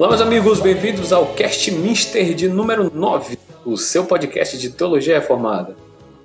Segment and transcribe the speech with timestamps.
[0.00, 5.20] Olá, meus amigos, bem-vindos ao Cast Mister de número 9, o seu podcast de teologia
[5.20, 5.76] reformada.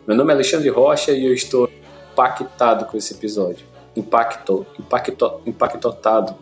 [0.07, 1.70] Meu nome é Alexandre Rocha e eu estou
[2.13, 3.66] impactado com esse episódio.
[3.93, 6.35] Impacto, impacto, impactotado,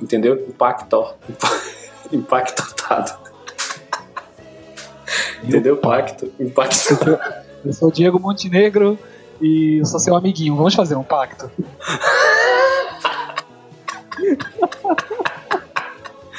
[0.00, 0.46] entendeu?
[0.48, 1.12] Impacto,
[2.12, 3.18] impactotado.
[5.42, 5.78] entendeu?
[5.78, 7.18] Pacto, impacto.
[7.64, 8.96] Eu sou o Diego Montenegro
[9.40, 10.54] e eu sou seu amiguinho.
[10.54, 11.50] Vamos fazer um pacto.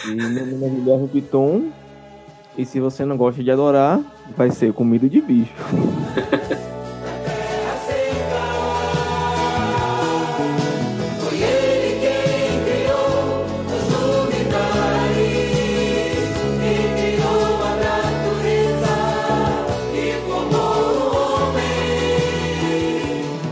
[0.07, 1.69] E meu nome é Guilherme Piton.
[2.57, 3.99] E se você não gosta de adorar,
[4.37, 5.53] vai ser comida de bicho.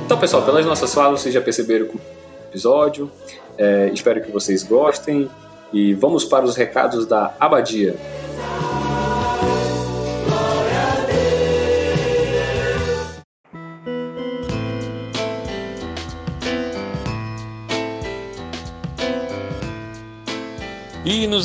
[0.06, 2.00] Então, pessoal, pelas nossas falas, vocês já perceberam o
[2.48, 3.12] episódio.
[3.58, 5.30] É, espero que vocês gostem.
[5.74, 7.96] E vamos para os recados da Abadia.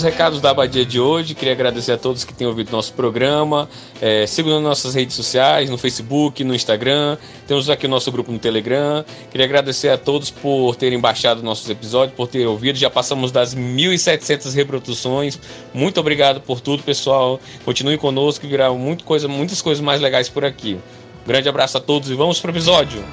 [0.00, 3.68] Nos recados da Abadia de hoje, queria agradecer a todos que têm ouvido nosso programa.
[4.00, 7.18] É, sigam nas nossas redes sociais, no Facebook, no Instagram.
[7.46, 9.04] Temos aqui o nosso grupo no Telegram.
[9.30, 12.78] Queria agradecer a todos por terem baixado nossos episódios, por terem ouvido.
[12.78, 15.38] Já passamos das 1.700 reproduções.
[15.74, 17.38] Muito obrigado por tudo, pessoal.
[17.66, 20.78] Continuem conosco, virá muito coisa, muitas coisas mais legais por aqui.
[21.26, 23.04] Grande abraço a todos e vamos para o episódio.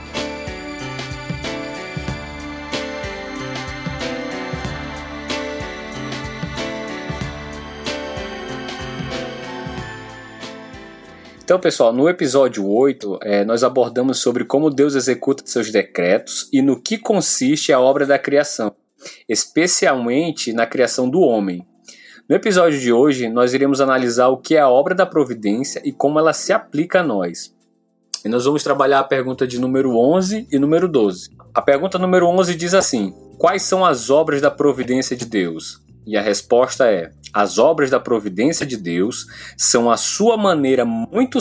[11.48, 16.62] Então, pessoal, no episódio 8, é, nós abordamos sobre como Deus executa seus decretos e
[16.62, 18.76] no que consiste a obra da criação,
[19.30, 21.66] especialmente na criação do homem.
[22.28, 25.94] No episódio de hoje, nós iremos analisar o que é a obra da providência e
[25.94, 27.56] como ela se aplica a nós.
[28.26, 31.30] E nós vamos trabalhar a pergunta de número 11 e número 12.
[31.54, 35.82] A pergunta número 11 diz assim: Quais são as obras da providência de Deus?
[36.08, 39.26] E a resposta é: as obras da providência de Deus
[39.58, 41.38] são a sua maneira muito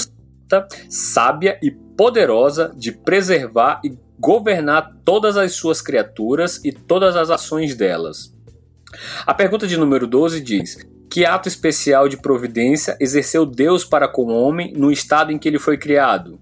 [0.90, 7.76] sábia e poderosa de preservar e governar todas as suas criaturas e todas as ações
[7.76, 8.34] delas.
[9.24, 10.76] A pergunta de número 12 diz:
[11.08, 15.48] Que ato especial de providência exerceu Deus para com o homem no estado em que
[15.48, 16.40] ele foi criado?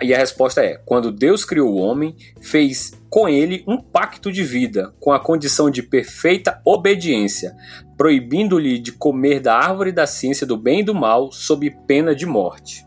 [0.00, 4.42] E a resposta é: quando Deus criou o homem, fez com ele um pacto de
[4.42, 7.54] vida, com a condição de perfeita obediência,
[7.94, 12.24] proibindo-lhe de comer da árvore da ciência do bem e do mal, sob pena de
[12.24, 12.86] morte.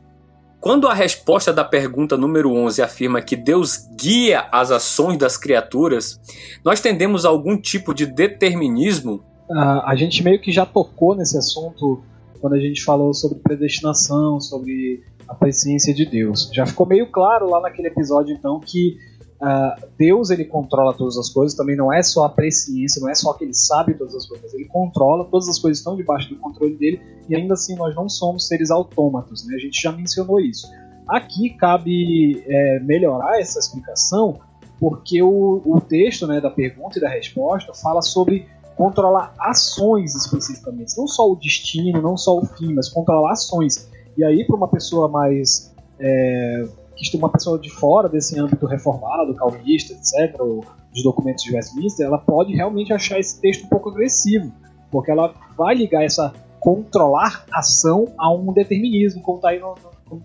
[0.60, 6.20] Quando a resposta da pergunta número 11 afirma que Deus guia as ações das criaturas,
[6.64, 9.24] nós tendemos a algum tipo de determinismo?
[9.48, 12.02] Uh, a gente meio que já tocou nesse assunto
[12.42, 16.50] quando a gente falou sobre predestinação, sobre a presciência de Deus.
[16.52, 18.98] Já ficou meio claro lá naquele episódio, então, que
[19.42, 23.16] uh, Deus ele controla todas as coisas, também não é só a presciência, não é
[23.16, 26.36] só que ele sabe todas as coisas, ele controla, todas as coisas estão debaixo do
[26.38, 29.56] controle dele, e ainda assim nós não somos seres autômatos, né?
[29.56, 30.68] a gente já mencionou isso.
[31.08, 34.40] Aqui cabe é, melhorar essa explicação,
[34.80, 40.98] porque o, o texto né, da pergunta e da resposta fala sobre controlar ações especificamente,
[40.98, 43.90] não só o destino, não só o fim, mas controlar ações.
[44.18, 45.74] E aí, para uma pessoa mais.
[46.00, 50.64] É, que uma pessoa de fora desse âmbito reformado, calvinista, etc., ou
[50.94, 54.52] dos documentos de Westminster, ela pode realmente achar esse texto um pouco agressivo,
[54.90, 59.52] porque ela vai ligar essa controlar ação a um determinismo, como está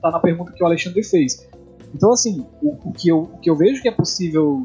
[0.01, 1.47] tá na pergunta que o Alexandre fez.
[1.95, 4.65] Então, assim, o, o, que eu, o que eu vejo que é possível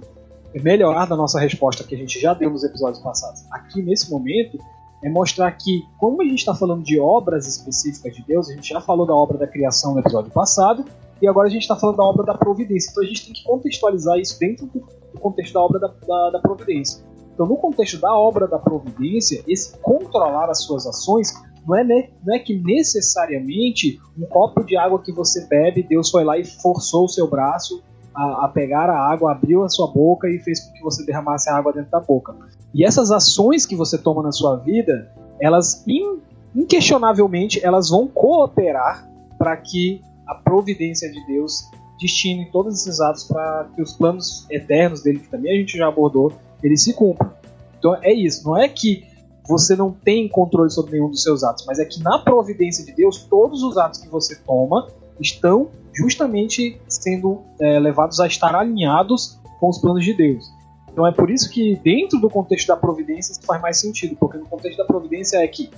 [0.54, 4.58] melhorar da nossa resposta que a gente já deu nos episódios passados, aqui nesse momento,
[5.04, 8.70] é mostrar que, como a gente está falando de obras específicas de Deus, a gente
[8.70, 10.86] já falou da obra da criação no episódio passado,
[11.26, 12.92] e agora a gente está falando da obra da providência.
[12.92, 16.40] Então a gente tem que contextualizar isso dentro do, contexto da obra da, da, da
[16.40, 17.04] providência.
[17.34, 21.34] Então, no contexto da obra da providência, esse controlar as suas ações
[21.68, 21.84] não é,
[22.24, 26.46] não é que necessariamente um copo de água que você bebe, Deus foi lá e
[26.46, 27.84] forçou o seu braço
[28.14, 31.50] a, a, pegar a água, abriu a sua boca e fez com que você derramasse
[31.50, 32.36] a água dentro da boca.
[32.74, 35.12] E essas ações que você toma na sua vida,
[35.42, 36.20] elas in,
[36.56, 41.70] inquestionavelmente elas vão cooperar para que a providência de Deus
[42.00, 45.88] destine todos esses atos para que os planos eternos dele, que também a gente já
[45.88, 47.32] abordou, eles se cumpram.
[47.78, 49.06] Então é isso, não é que
[49.48, 52.92] você não tem controle sobre nenhum dos seus atos, mas é que na providência de
[52.92, 54.88] Deus, todos os atos que você toma
[55.20, 60.52] estão justamente sendo é, levados a estar alinhados com os planos de Deus.
[60.92, 64.38] Então é por isso que dentro do contexto da providência isso faz mais sentido, porque
[64.38, 65.70] no contexto da providência é que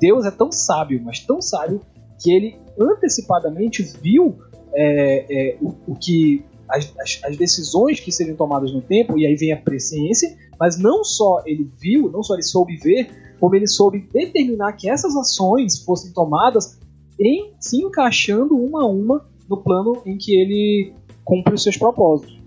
[0.00, 1.80] Deus é tão sábio, mas tão sábio
[2.20, 4.38] que ele antecipadamente viu
[4.72, 9.26] é, é, o, o, que as, as, as, decisões que seriam tomadas no tempo e
[9.26, 13.54] aí vem a presciência, mas não só ele viu, não só ele soube ver, como
[13.54, 16.78] ele soube determinar que essas ações fossem tomadas
[17.18, 20.94] em se encaixando uma a uma no plano em que ele
[21.24, 22.38] cumpre os seus propósitos.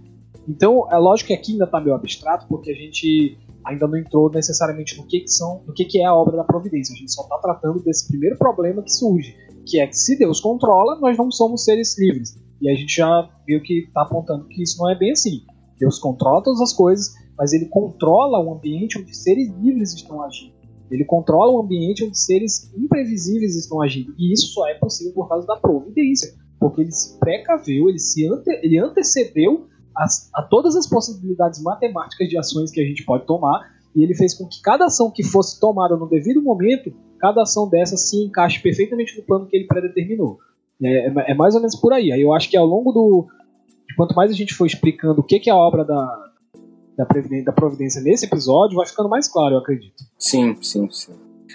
[0.47, 4.29] Então, é lógico que aqui ainda está meio abstrato, porque a gente ainda não entrou
[4.29, 6.93] necessariamente no que, que são, no que, que é a obra da providência.
[6.93, 10.39] A gente só está tratando desse primeiro problema que surge, que é que se Deus
[10.39, 12.37] controla, nós não somos seres livres.
[12.61, 15.41] E a gente já viu que está apontando que isso não é bem assim.
[15.79, 20.53] Deus controla todas as coisas, mas ele controla o ambiente onde seres livres estão agindo.
[20.89, 24.13] Ele controla o ambiente onde seres imprevisíveis estão agindo.
[24.17, 26.33] E isso só é possível por causa da providência.
[26.59, 32.29] Porque ele se precaveu, ele, se ante, ele antecedeu as, a todas as possibilidades matemáticas
[32.29, 33.72] de ações que a gente pode tomar.
[33.95, 37.69] E ele fez com que cada ação que fosse tomada no devido momento, cada ação
[37.69, 40.39] dessa se encaixe perfeitamente no plano que ele predeterminou.
[40.81, 42.11] É, é, é mais ou menos por aí.
[42.11, 43.27] Aí eu acho que ao longo do.
[43.95, 46.31] Quanto mais a gente for explicando o que, que é a obra da,
[46.97, 47.05] da,
[47.45, 50.03] da Providência nesse episódio, vai ficando mais claro, eu acredito.
[50.17, 51.13] Sim, sim, sim.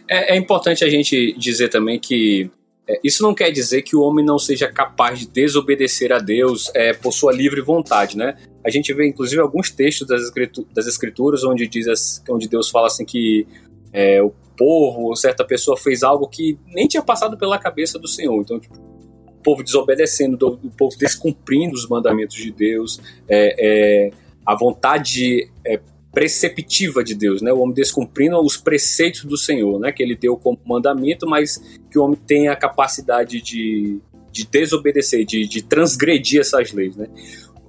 [0.08, 2.50] É, é importante a gente dizer também que
[2.88, 6.70] é, isso não quer dizer que o homem não seja capaz de desobedecer a Deus
[6.75, 8.37] é, por sua livre vontade, né?
[8.64, 12.87] A gente vê, inclusive, alguns textos das, escritu das escrituras onde, diz, onde Deus fala
[12.87, 13.46] assim que
[13.93, 18.08] é, o povo, ou certa pessoa fez algo que nem tinha passado pela cabeça do
[18.08, 18.40] Senhor.
[18.40, 24.11] Então, tipo, o povo desobedecendo, o povo descumprindo os mandamentos de Deus, é, é
[24.46, 25.79] a vontade é,
[26.12, 27.52] preceptiva de Deus, né?
[27.52, 29.93] O homem descumprindo os preceitos do Senhor, né?
[29.93, 31.58] Que ele deu como mandamento, mas
[31.90, 33.99] que o homem tem a capacidade de,
[34.32, 37.08] de desobedecer, de, de transgredir essas leis, né?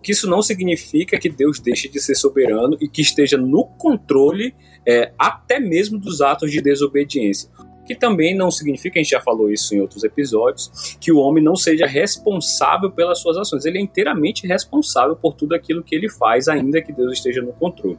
[0.01, 4.55] Que isso não significa que Deus deixe de ser soberano e que esteja no controle
[4.85, 7.49] é, até mesmo dos atos de desobediência
[7.89, 11.43] que também não significa, a gente já falou isso em outros episódios, que o homem
[11.43, 13.65] não seja responsável pelas suas ações.
[13.65, 17.51] Ele é inteiramente responsável por tudo aquilo que ele faz, ainda que Deus esteja no
[17.51, 17.97] controle.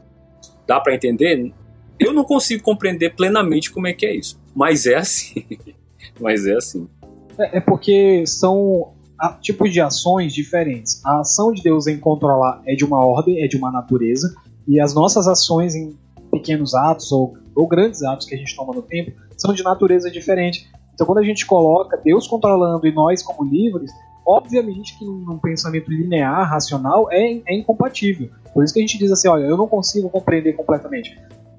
[0.71, 1.53] Dá para entender?
[1.99, 5.45] Eu não consigo compreender plenamente como é que é isso, mas é assim.
[6.21, 6.89] mas é assim.
[7.37, 8.93] É, é porque são
[9.41, 11.05] tipos de ações diferentes.
[11.05, 14.33] A ação de Deus em controlar é de uma ordem, é de uma natureza,
[14.65, 15.99] e as nossas ações em
[16.31, 20.09] pequenos atos ou, ou grandes atos que a gente toma no tempo são de natureza
[20.09, 20.71] diferente.
[20.95, 23.91] Então, quando a gente coloca Deus controlando e nós como livres,
[24.25, 28.31] obviamente que num pensamento linear, racional, é, é incompatível.
[28.53, 31.19] Por isso que a gente diz assim, olha, eu não consigo compreender completamente.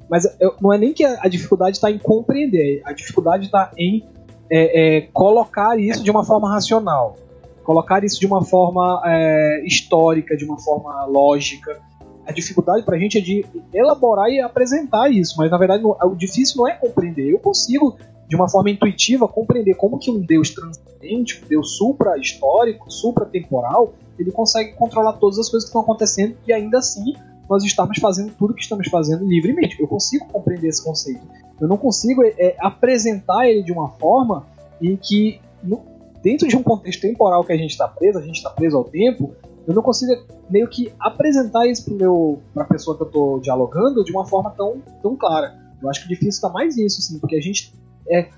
[0.10, 4.06] Mas eu, não é nem que a, dificuldade está em compreender, a dificuldade está em
[4.50, 7.16] é, é, colocar isso de uma forma racional,
[7.64, 11.80] colocar isso de uma forma é, histórica, de uma forma lógica
[12.26, 16.58] a dificuldade pra gente é de elaborar e apresentar isso, mas na verdade o difícil
[16.58, 17.30] não é compreender.
[17.30, 17.98] Eu consigo,
[18.28, 24.32] de uma forma intuitiva, compreender como que um Deus transcendente, um Deus supra-histórico, supra-temporal, ele
[24.32, 27.14] consegue controlar todas as coisas que estão acontecendo e ainda assim
[27.50, 29.80] nós estamos fazendo tudo que estamos fazendo livremente.
[29.80, 31.22] Eu consigo compreender esse conceito.
[31.60, 34.46] Eu não consigo é, é apresentar ele de uma forma
[34.82, 35.82] em que, no,
[36.24, 38.86] dentro de um contexto temporal que a gente está preso, a gente está preso ao
[38.86, 39.36] tempo,
[39.68, 40.14] eu não consigo
[40.50, 44.82] meio que apresentar isso meu, pra pessoa que eu tô dialogando de uma forma tão,
[45.02, 45.60] tão clara.
[45.82, 47.74] Eu acho que difícil está mais nisso, assim, porque a gente
[48.10, 48.30] é,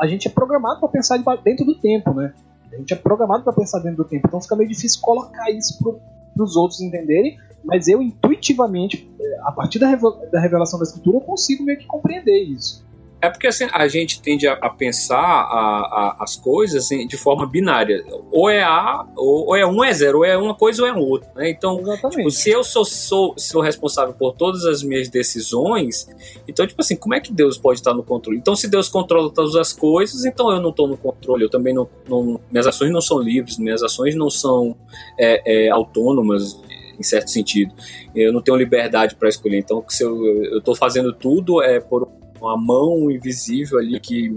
[0.00, 2.32] a gente é programado para pensar dentro do tempo, né?
[2.72, 5.78] A gente é programado para pensar dentro do tempo, então fica meio difícil colocar isso
[5.78, 9.10] para os outros entenderem, mas eu intuitivamente,
[9.42, 12.84] a partir da, revelação da escritura, eu consigo meio que compreender isso.
[13.22, 17.16] É porque assim, a gente tende a, a pensar a, a, as coisas assim, de
[17.16, 18.04] forma binária.
[18.32, 20.92] Ou é A, ou, ou, é um é zero, ou é uma coisa ou é
[20.92, 21.30] outra.
[21.36, 21.50] Né?
[21.50, 26.08] Então, tipo, se eu sou, sou, sou responsável por todas as minhas decisões,
[26.48, 28.38] então, tipo assim, como é que Deus pode estar no controle?
[28.38, 31.44] Então, se Deus controla todas as coisas, então eu não estou no controle.
[31.44, 32.40] Eu também não, não.
[32.50, 34.76] Minhas ações não são livres, minhas ações não são
[35.16, 36.60] é, é, autônomas
[36.98, 37.72] em certo sentido.
[38.12, 39.58] Eu não tenho liberdade para escolher.
[39.58, 42.08] Então, se eu estou fazendo tudo é por
[42.42, 44.36] uma mão invisível ali que,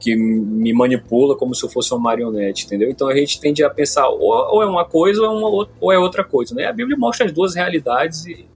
[0.00, 2.90] que me manipula como se eu fosse uma marionete, entendeu?
[2.90, 5.92] Então a gente tende a pensar ou, ou é uma coisa ou é, uma, ou
[5.92, 6.66] é outra coisa, né?
[6.66, 8.46] A Bíblia mostra as duas realidades e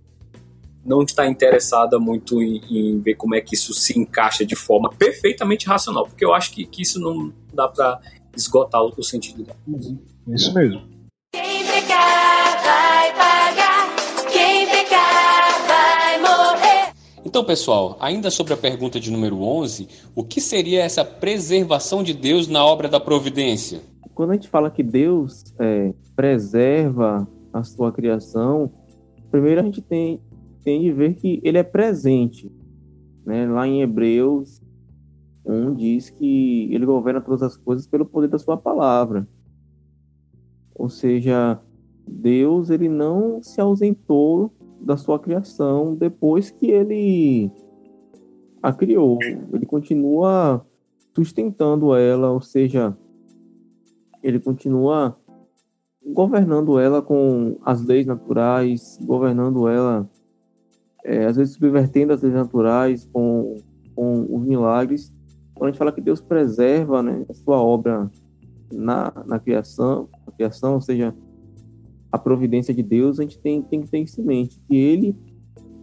[0.84, 4.90] não está interessada muito em, em, ver como é que isso se encaixa de forma
[4.90, 8.00] perfeitamente racional, porque eu acho que, que isso não dá para
[8.34, 9.58] esgotar o sentido dela.
[10.26, 10.97] Isso mesmo.
[17.28, 22.14] Então, pessoal, ainda sobre a pergunta de número 11, o que seria essa preservação de
[22.14, 23.82] Deus na obra da providência?
[24.14, 28.72] Quando a gente fala que Deus é, preserva a sua criação,
[29.30, 30.22] primeiro a gente tem,
[30.64, 32.50] tem de ver que ele é presente.
[33.26, 33.46] Né?
[33.46, 34.62] Lá em Hebreus
[35.44, 39.28] 1 diz que ele governa todas as coisas pelo poder da sua palavra.
[40.74, 41.60] Ou seja,
[42.10, 47.50] Deus ele não se ausentou da sua criação depois que ele
[48.62, 49.18] a criou.
[49.52, 50.64] Ele continua
[51.14, 52.96] sustentando ela, ou seja,
[54.22, 55.16] ele continua
[56.06, 60.08] governando ela com as leis naturais, governando ela,
[61.04, 63.56] é, às vezes subvertendo as leis naturais com,
[63.94, 65.12] com os milagres.
[65.54, 68.10] Quando a gente fala que Deus preserva né, a sua obra
[68.72, 71.14] na, na criação, a criação, ou seja,
[72.10, 75.16] a providência de Deus, a gente tem, tem que ter isso em mente, que ele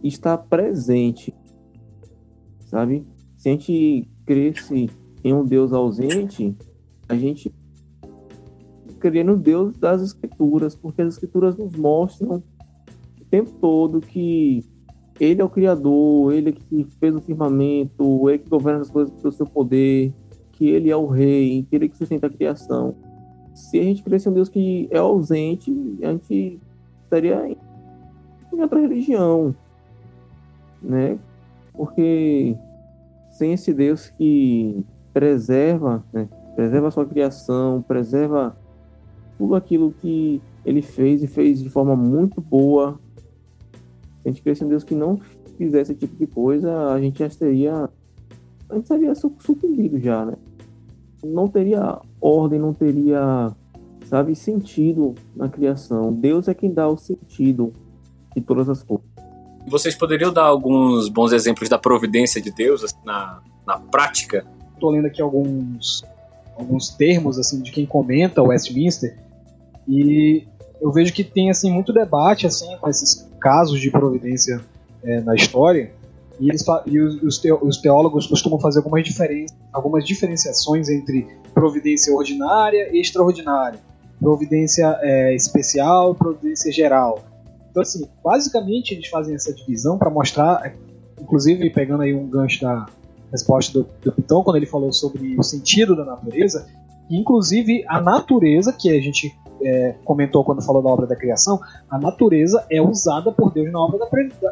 [0.02, 1.34] está presente,
[2.66, 3.06] sabe?
[3.36, 4.90] Se a gente cresce
[5.22, 6.56] em um Deus ausente,
[7.08, 7.52] a gente
[8.98, 12.42] crê no Deus das Escrituras, porque as Escrituras nos mostram
[13.20, 14.64] o tempo todo que
[15.18, 19.14] ele é o Criador, ele é que fez o firmamento, ele que governa as coisas
[19.14, 20.12] pelo seu poder,
[20.52, 22.96] que ele é o Rei, que ele é que sustenta a criação
[23.56, 26.60] se a gente cresce um Deus que é ausente, a gente
[27.02, 27.56] estaria em,
[28.60, 29.54] outra religião,
[30.82, 31.18] né?
[31.72, 32.54] Porque
[33.30, 36.28] sem esse Deus que preserva, né?
[36.54, 38.56] preserva a sua criação, preserva
[39.38, 43.00] tudo aquilo que ele fez e fez de forma muito boa.
[44.22, 45.18] Se a gente cresce um Deus que não
[45.56, 47.90] fizesse esse tipo de coisa, a gente já teria
[48.68, 50.34] a gente estaria sucumbido já, né?
[51.24, 53.52] Não teria ordem, não teria,
[54.04, 56.12] sabe, sentido na criação.
[56.12, 57.72] Deus é quem dá o sentido
[58.34, 59.06] de todas as coisas.
[59.66, 64.46] Vocês poderiam dar alguns bons exemplos da providência de Deus assim, na, na prática?
[64.74, 66.04] Estou lendo aqui alguns,
[66.56, 69.18] alguns termos assim de quem comenta o Westminster
[69.88, 70.46] e
[70.80, 74.60] eu vejo que tem assim muito debate assim com esses casos de providência
[75.02, 75.92] é, na história
[76.38, 79.06] e, eles, e os, os teólogos costumam fazer algumas,
[79.72, 83.78] algumas diferenciações entre providência ordinária e extraordinária,
[84.20, 87.24] providência é, especial e providência geral.
[87.70, 90.74] Então, assim, basicamente eles fazem essa divisão para mostrar,
[91.20, 92.86] inclusive pegando aí um gancho da
[93.30, 96.66] resposta do, do Pitão, quando ele falou sobre o sentido da natureza,
[97.10, 101.60] inclusive a natureza, que a gente é, comentou quando falou da obra da criação,
[101.90, 103.98] a natureza é usada por Deus na obra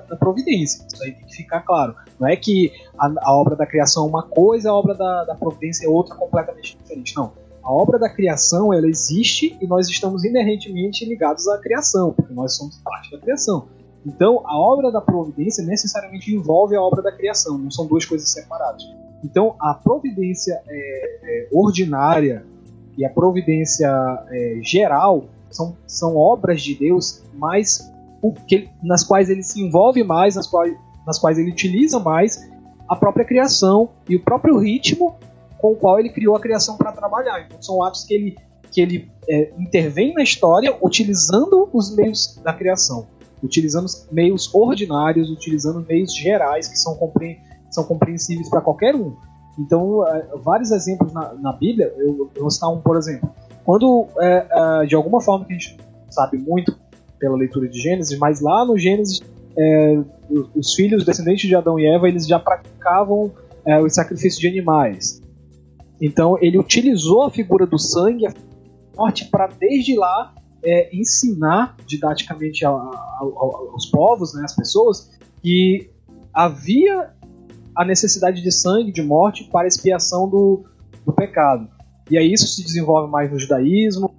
[0.08, 0.84] da, providência.
[0.92, 1.94] Isso aí tem que ficar claro.
[2.18, 5.34] Não é que a, a obra da criação é uma coisa, a obra da, da
[5.34, 7.14] providência é outra completamente diferente.
[7.16, 7.32] Não.
[7.62, 12.54] A obra da criação ela existe e nós estamos inerentemente ligados à criação, porque nós
[12.54, 13.66] somos parte da criação.
[14.04, 18.28] Então, a obra da providência necessariamente envolve a obra da criação, não são duas coisas
[18.28, 18.84] separadas.
[19.24, 22.44] Então, a providência é, é, ordinária
[22.96, 23.88] e a providência
[24.30, 27.22] é, geral são, são obras de Deus
[28.46, 30.74] que, nas quais ele se envolve mais, nas quais,
[31.06, 32.48] nas quais ele utiliza mais
[32.88, 35.16] a própria criação e o próprio ritmo
[35.58, 37.46] com o qual ele criou a criação para trabalhar.
[37.46, 38.36] Então são atos que ele,
[38.70, 43.06] que ele é, intervém na história utilizando os meios da criação,
[43.42, 47.40] utilizando meios ordinários, utilizando meios gerais que são, compre,
[47.74, 49.14] são compreensíveis para qualquer um.
[49.58, 53.30] Então, é, vários exemplos na, na Bíblia, eu, eu, vou citar um, por exemplo.
[53.64, 55.78] Quando, é, é, de alguma forma, que a gente
[56.10, 56.76] sabe muito
[57.18, 59.22] pela leitura de Gênesis, mas lá no Gênesis,
[59.56, 59.98] é,
[60.54, 63.32] os filhos descendentes de Adão e Eva, eles já praticavam
[63.64, 65.22] é, o sacrifício de animais.
[66.00, 68.34] Então, ele utilizou a figura do sangue, a
[68.96, 73.22] morte, para desde lá é, ensinar didaticamente a, a, a,
[73.72, 75.10] aos povos, né, às pessoas,
[75.42, 75.90] que
[76.32, 77.10] havia
[77.76, 80.64] a necessidade de sangue, de morte, para expiação do,
[81.04, 81.68] do pecado.
[82.10, 84.14] E aí isso se desenvolve mais no judaísmo,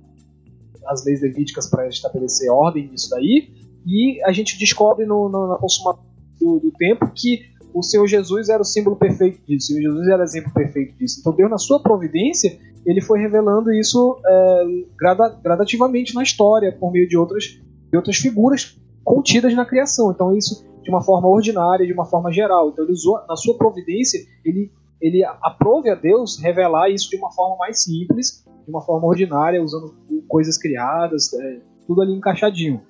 [0.86, 3.54] as leis levíticas para estabelecer ordem nisso daí,
[3.86, 6.04] e a gente descobre no, no, na consumação
[6.40, 7.44] do, do, tempo que
[7.74, 10.98] o Senhor Jesus era o símbolo perfeito disso, o Senhor Jesus era o exemplo perfeito
[10.98, 11.20] disso.
[11.20, 14.64] Então Deus, na sua providência, ele foi revelando isso é,
[14.98, 20.12] grada, gradativamente na história, por meio de outras, de outras figuras contidas na criação.
[20.12, 22.70] Então isso de uma forma ordinária, de uma forma geral.
[22.70, 27.32] Então ele usou, na sua providência, ele, ele aprove a Deus revelar isso de uma
[27.32, 29.96] forma mais simples, de uma forma ordinária, usando
[30.28, 32.82] coisas criadas, é, tudo ali encaixadinho.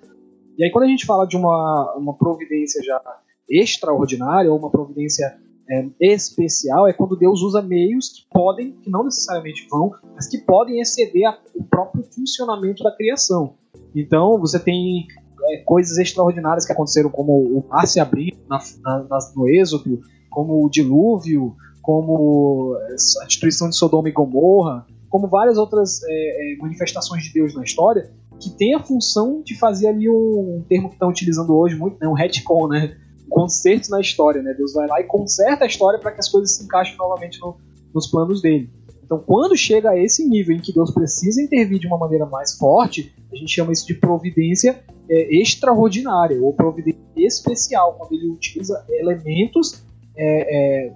[0.57, 3.01] E aí quando a gente fala de uma, uma providência já
[3.49, 5.37] extraordinária, ou uma providência
[5.69, 10.39] é, especial, é quando Deus usa meios que podem, que não necessariamente vão, mas que
[10.39, 13.55] podem exceder a, o próprio funcionamento da criação.
[13.95, 15.07] Então você tem
[15.49, 20.65] é, coisas extraordinárias que aconteceram, como o mar se abrir na, na, no Êxodo, como
[20.65, 22.75] o dilúvio, como
[23.21, 28.11] a destruição de Sodoma e Gomorra, como várias outras é, manifestações de Deus na história,
[28.39, 31.97] que tem a função de fazer ali um, um termo que estão utilizando hoje muito,
[32.01, 35.67] né, um retcon, né, um conserto na história, né, Deus vai lá e conserta a
[35.67, 37.55] história para que as coisas se encaixem novamente no,
[37.93, 38.69] nos planos dele.
[39.05, 42.57] Então, quando chega a esse nível em que Deus precisa intervir de uma maneira mais
[42.57, 48.83] forte, a gente chama isso de providência é, extraordinária ou providência especial, quando ele utiliza
[48.89, 49.83] elementos
[50.17, 50.93] é, é,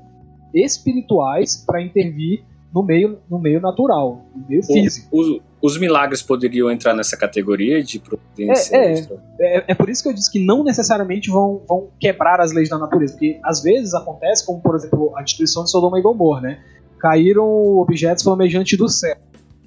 [0.53, 5.07] espirituais para intervir no meio, no meio natural, no meio físico.
[5.11, 8.75] Os, os milagres poderiam entrar nessa categoria de providência?
[8.75, 9.07] É, é,
[9.39, 12.69] é, é, por isso que eu disse que não necessariamente vão, vão quebrar as leis
[12.69, 16.41] da natureza, porque às vezes acontece, como por exemplo a destruição de Sodoma e Gomorra,
[16.41, 16.59] né?
[16.99, 19.15] Caíram objetos flamejantes do céu.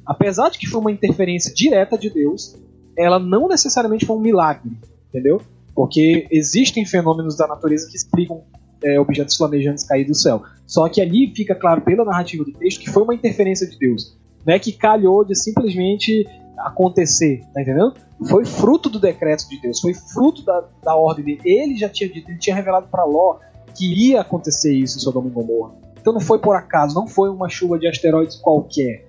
[0.05, 2.57] Apesar de que foi uma interferência direta de Deus,
[2.97, 4.71] ela não necessariamente foi um milagre,
[5.09, 5.41] entendeu?
[5.75, 8.43] Porque existem fenômenos da natureza que explicam
[8.83, 10.43] é, objetos flamejantes cair do céu.
[10.67, 14.17] Só que ali fica claro pela narrativa do texto que foi uma interferência de Deus.
[14.45, 16.27] Não é que calhou de simplesmente
[16.59, 17.95] acontecer, tá entendendo?
[18.29, 21.41] Foi fruto do decreto de Deus, foi fruto da, da ordem dele.
[21.45, 23.39] Ele já tinha dito, ele tinha revelado para Ló
[23.75, 25.73] que ia acontecer isso em Sodoma e Gomorra.
[26.03, 29.07] Então não foi por acaso, não foi uma chuva de asteroides qualquer.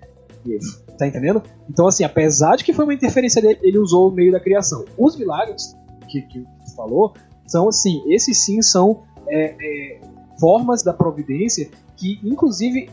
[0.97, 1.41] Tá entendendo?
[1.67, 4.85] Então, assim, apesar de que foi uma interferência dele, ele usou o meio da criação.
[4.95, 5.75] Os milagres
[6.07, 6.45] que, que
[6.75, 7.13] falou
[7.47, 10.01] são, assim, esses sim são é, é,
[10.39, 12.89] formas da providência que, inclusive,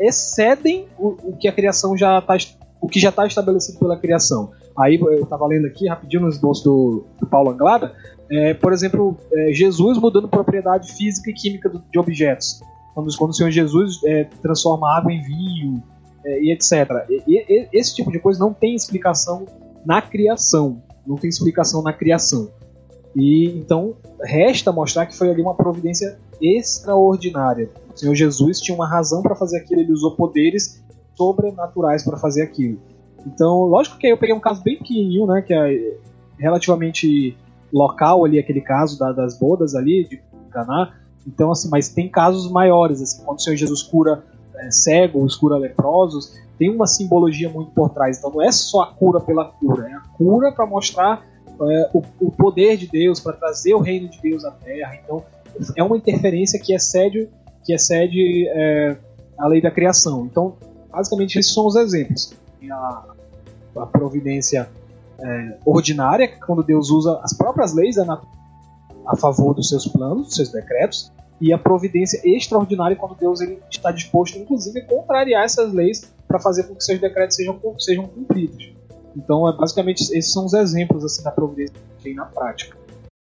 [0.00, 2.36] excedem o, o que a criação já está
[2.80, 4.50] o que já está estabelecido pela criação.
[4.76, 7.94] Aí eu estava lendo aqui rapidinho no esboço do, do Paulo Anglada,
[8.28, 12.60] é, por exemplo, é, Jesus mudando propriedade física e química do, de objetos
[12.94, 15.82] quando, quando o Senhor Jesus é, transforma água em vinho
[16.24, 16.72] é, e etc.
[17.08, 19.46] E, e, esse tipo de coisa não tem explicação
[19.84, 22.50] na criação, não tem explicação na criação.
[23.14, 27.70] E então resta mostrar que foi ali uma providência extraordinária.
[27.94, 30.82] O Senhor Jesus tinha uma razão para fazer aquilo, ele usou poderes
[31.14, 32.80] sobrenaturais para fazer aquilo.
[33.26, 35.96] Então, lógico que aí eu peguei um caso bem pequenininho, né, que é
[36.38, 37.36] relativamente
[37.72, 40.94] local ali aquele caso da, das bodas ali de Caná,
[41.26, 44.24] então, assim, mas tem casos maiores, assim, quando o Senhor Jesus cura
[44.56, 48.18] é, cegos, cura leprosos, tem uma simbologia muito por trás.
[48.18, 52.02] Então, não é só a cura pela cura, é a cura para mostrar é, o,
[52.20, 54.96] o, poder de Deus, para trazer o reino de Deus à Terra.
[54.96, 55.24] Então,
[55.76, 57.28] é uma interferência que excede,
[57.64, 58.96] que excede é,
[59.38, 60.26] a lei da criação.
[60.26, 60.54] Então,
[60.90, 62.34] basicamente, esses são os exemplos.
[62.70, 63.04] A,
[63.76, 64.68] a providência
[65.20, 68.41] é, ordinária, quando Deus usa as próprias leis da natureza
[69.06, 71.10] a favor dos seus planos, dos seus decretos,
[71.40, 76.38] e a providência extraordinária quando Deus ele está disposto, inclusive, a contrariar essas leis para
[76.38, 78.72] fazer com que seus decretos sejam, sejam cumpridos.
[79.16, 82.76] Então, é, basicamente, esses são os exemplos assim, da providência que tem na prática.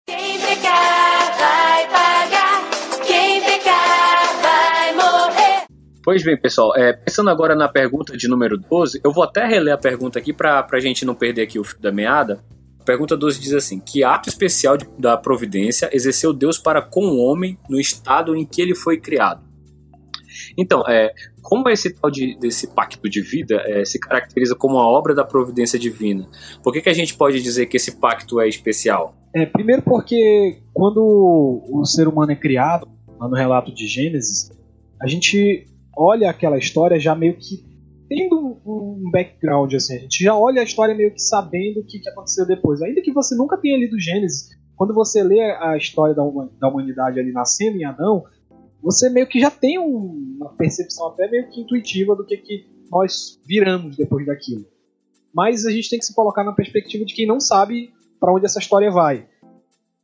[0.08, 2.70] Quem pecar vai pagar,
[3.06, 5.66] quem pecar vai morrer.
[6.04, 9.74] Pois bem, pessoal, é, pensando agora na pergunta de número 12, eu vou até reler
[9.74, 12.44] a pergunta aqui para a gente não perder aqui o fio da meada.
[12.88, 17.18] Pergunta 12 diz assim: Que ato especial de, da providência exerceu Deus para com o
[17.18, 19.46] homem no estado em que ele foi criado?
[20.58, 24.88] Então, é, como esse tal de, desse pacto de vida é, se caracteriza como a
[24.88, 26.30] obra da providência divina?
[26.64, 29.14] Por que, que a gente pode dizer que esse pacto é especial?
[29.36, 32.88] É, primeiro porque quando o ser humano é criado,
[33.20, 34.50] lá no relato de Gênesis,
[35.02, 37.66] a gente olha aquela história já meio que
[38.08, 42.00] tendo um background, assim, a gente já olha a história meio que sabendo o que,
[42.00, 42.82] que aconteceu depois.
[42.82, 47.32] Ainda que você nunca tenha lido Gênesis, quando você lê a história da, humanidade ali
[47.32, 48.24] nascendo em Adão,
[48.82, 53.40] você meio que já tem uma percepção até meio que intuitiva do que, que nós
[53.46, 54.66] viramos depois daquilo.
[55.34, 58.46] Mas a gente tem que se colocar na perspectiva de quem não sabe para onde
[58.46, 59.28] essa história vai.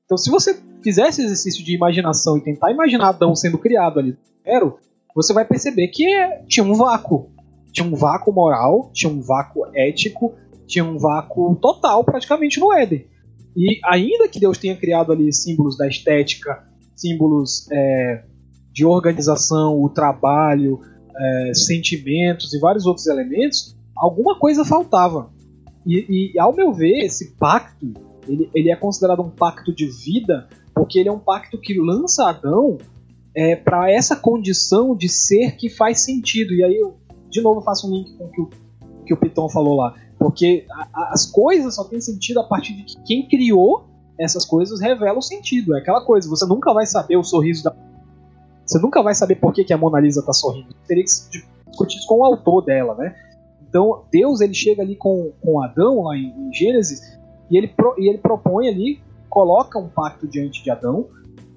[0.06, 4.18] Então, se você fizer esse exercício de imaginação e tentar imaginar Adão sendo criado ali
[4.44, 4.78] zero,
[5.16, 6.06] você vai perceber que
[6.48, 7.32] tinha um vácuo
[7.74, 10.34] tinha um vácuo moral, tinha um vácuo ético,
[10.68, 13.08] tinha um vácuo total praticamente no Éden.
[13.58, 16.64] E ainda que Deus tenha criado ali símbolos da estética,
[16.96, 18.24] símbolos é,
[18.72, 20.80] de organização, o trabalho,
[21.16, 25.32] é, sentimentos e vários outros elementos, alguma coisa faltava.
[25.86, 27.94] E, e, ao meu ver, esse pacto
[28.28, 32.30] ele, ele, é considerado um pacto de vida porque ele é um pacto que lança
[32.30, 32.78] Adão
[33.36, 36.54] é, para essa condição de ser que faz sentido.
[36.54, 36.96] E aí eu
[37.34, 38.50] de novo faço um link com o que o,
[39.06, 39.96] que o Piton falou lá.
[40.20, 43.86] Porque a, as coisas só têm sentido a partir de que quem criou
[44.18, 45.76] essas coisas revela o sentido.
[45.76, 47.76] É aquela coisa, você nunca vai saber o sorriso da.
[48.66, 50.74] Você nunca vai saber por que, que a Mona Lisa está sorrindo.
[50.88, 53.16] Teria que discutir isso com o autor dela, né?
[53.68, 57.18] Então, Deus ele chega ali com, com Adão, lá em, em Gênesis,
[57.50, 61.08] E ele, pro, e ele propõe ali, coloca um pacto diante de Adão,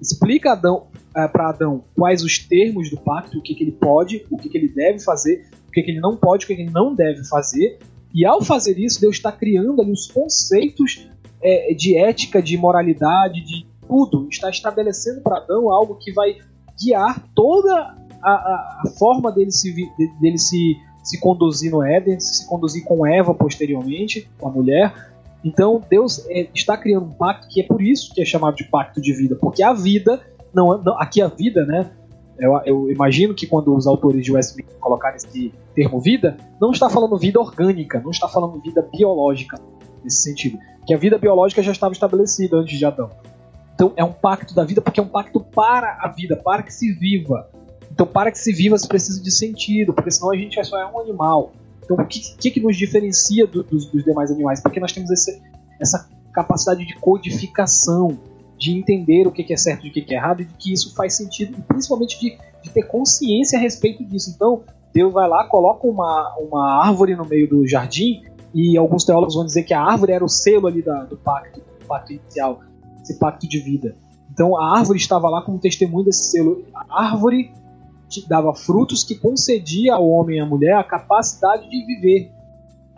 [0.01, 4.25] explica Adão, é, para Adão quais os termos do pacto, o que, que ele pode,
[4.29, 5.45] o que, que ele deve fazer,
[5.81, 7.77] que, que ele não pode, o que, que ele não deve fazer.
[8.13, 11.07] E ao fazer isso, Deus está criando ali os conceitos
[11.41, 14.27] é, de ética, de moralidade, de tudo.
[14.29, 16.37] Está estabelecendo para Adão algo que vai
[16.81, 19.73] guiar toda a, a, forma dele se,
[20.19, 25.11] dele se, se conduzir no Éden, se conduzir com Eva posteriormente, com a mulher.
[25.43, 28.63] Então Deus é, está criando um pacto que é por isso que é chamado de
[28.65, 30.21] pacto de vida, porque a vida
[30.53, 31.91] não, não aqui a vida, né?
[32.39, 36.89] Eu, eu, imagino que quando os autores de Westminster colocaram esse termo vida, não está
[36.89, 39.59] falando vida orgânica, não está falando vida biológica
[40.03, 43.09] nesse sentido, que a vida biológica já estava estabelecida antes de Adão.
[43.73, 46.73] Então é um pacto da vida porque é um pacto para a vida, para que
[46.73, 47.49] se viva.
[47.91, 50.85] Então para que se viva se precisa de sentido, porque senão a gente só é
[50.85, 51.53] um animal.
[51.83, 54.61] Então o que, que, que nos diferencia do, dos, dos, demais animais?
[54.61, 55.41] Porque nós temos esse,
[55.79, 58.17] essa capacidade de codificação,
[58.57, 61.15] de entender o que é certo e o que é errado, e que isso faz
[61.15, 64.31] sentido, e principalmente de, de ter consciência a respeito disso.
[64.35, 69.35] Então, Deus vai lá, coloca uma, uma árvore no meio do jardim, e alguns teólogos
[69.35, 72.61] vão dizer que a árvore era o selo ali da, do pacto, do pacto inicial,
[73.01, 73.95] esse pacto de vida.
[74.31, 76.63] Então a árvore estava lá como testemunho desse selo.
[76.73, 77.51] A árvore
[78.27, 82.31] dava frutos que concedia ao homem e à mulher a capacidade de viver,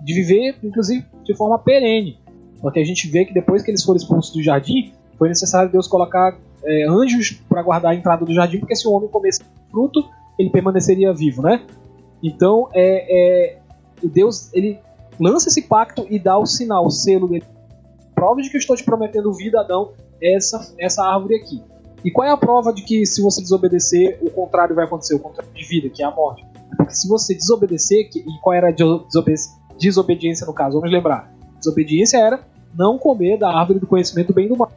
[0.01, 2.19] de viver, inclusive, de forma perene.
[2.61, 5.87] Porque a gente vê que depois que eles foram expulsos do jardim, foi necessário Deus
[5.87, 10.03] colocar é, anjos para guardar a entrada do jardim, porque se o homem comesse fruto,
[10.39, 11.61] ele permaneceria vivo, né?
[12.23, 13.59] Então, é, é,
[14.01, 14.79] Deus ele
[15.19, 17.43] lança esse pacto e dá o sinal, o selo dele.
[18.15, 21.61] Prova de que eu estou te prometendo vida, Adão, essa, essa árvore aqui.
[22.03, 25.19] E qual é a prova de que se você desobedecer, o contrário vai acontecer, o
[25.19, 26.45] contrário de vida, que é a morte?
[26.77, 28.75] Porque se você desobedecer, que, e qual era a
[29.77, 30.77] desobediência no caso?
[30.77, 31.29] Vamos lembrar.
[31.57, 32.39] Desobediência era
[32.73, 34.71] não comer da árvore do conhecimento bem do mal.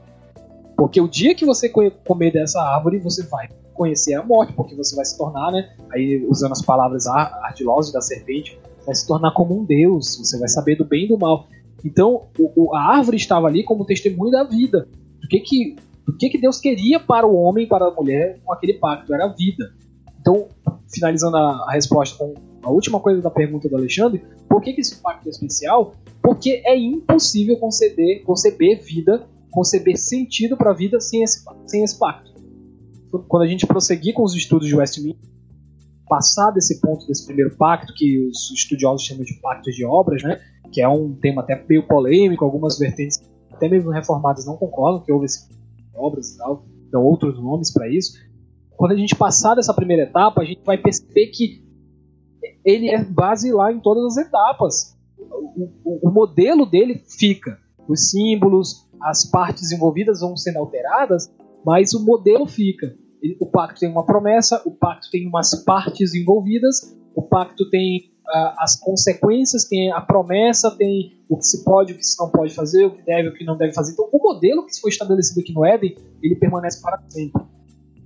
[0.83, 4.97] Porque o dia que você comer dessa árvore, você vai conhecer a morte, porque você
[4.97, 5.77] vai se tornar, né?
[5.93, 10.49] Aí usando as palavras ardilosas da serpente, vai se tornar como um deus, você vai
[10.49, 11.47] saber do bem e do mal.
[11.85, 14.89] Então, o, o, a árvore estava ali como testemunho da vida.
[15.21, 18.41] Do que que, do que que Deus queria para o homem e para a mulher
[18.45, 19.15] com aquele pacto?
[19.15, 19.73] Era a vida.
[20.21, 20.49] Então,
[20.93, 24.81] finalizando a, a resposta com a última coisa da pergunta do Alexandre, por que, que
[24.81, 25.95] esse pacto é especial?
[26.21, 31.99] Porque é impossível conceber, conceber vida conceber sentido para a vida sem esse, sem esse
[31.99, 32.33] pacto.
[33.29, 35.31] Quando a gente prosseguir com os estudos de Westminster,
[36.09, 40.41] passar desse ponto, desse primeiro pacto, que os estudiosos chamam de pacto de obras, né,
[40.73, 45.13] que é um tema até meio polêmico, algumas vertentes, até mesmo reformadas, não concordam que
[45.13, 45.47] houve esse
[45.95, 48.19] obras e tal, dão outros nomes para isso.
[48.77, 51.63] Quando a gente passar dessa primeira etapa, a gente vai perceber que
[52.65, 54.97] ele é base lá em todas as etapas.
[55.19, 57.59] O, o, o modelo dele fica.
[57.87, 61.33] Os símbolos, as partes envolvidas vão sendo alteradas,
[61.65, 62.95] mas o modelo fica.
[63.41, 68.55] O pacto tem uma promessa, o pacto tem umas partes envolvidas, o pacto tem uh,
[68.59, 72.53] as consequências, tem a promessa, tem o que se pode, o que se não pode
[72.53, 73.93] fazer, o que deve, o que não deve fazer.
[73.93, 77.43] Então, o modelo que foi estabelecido aqui no Éden, ele permanece para sempre.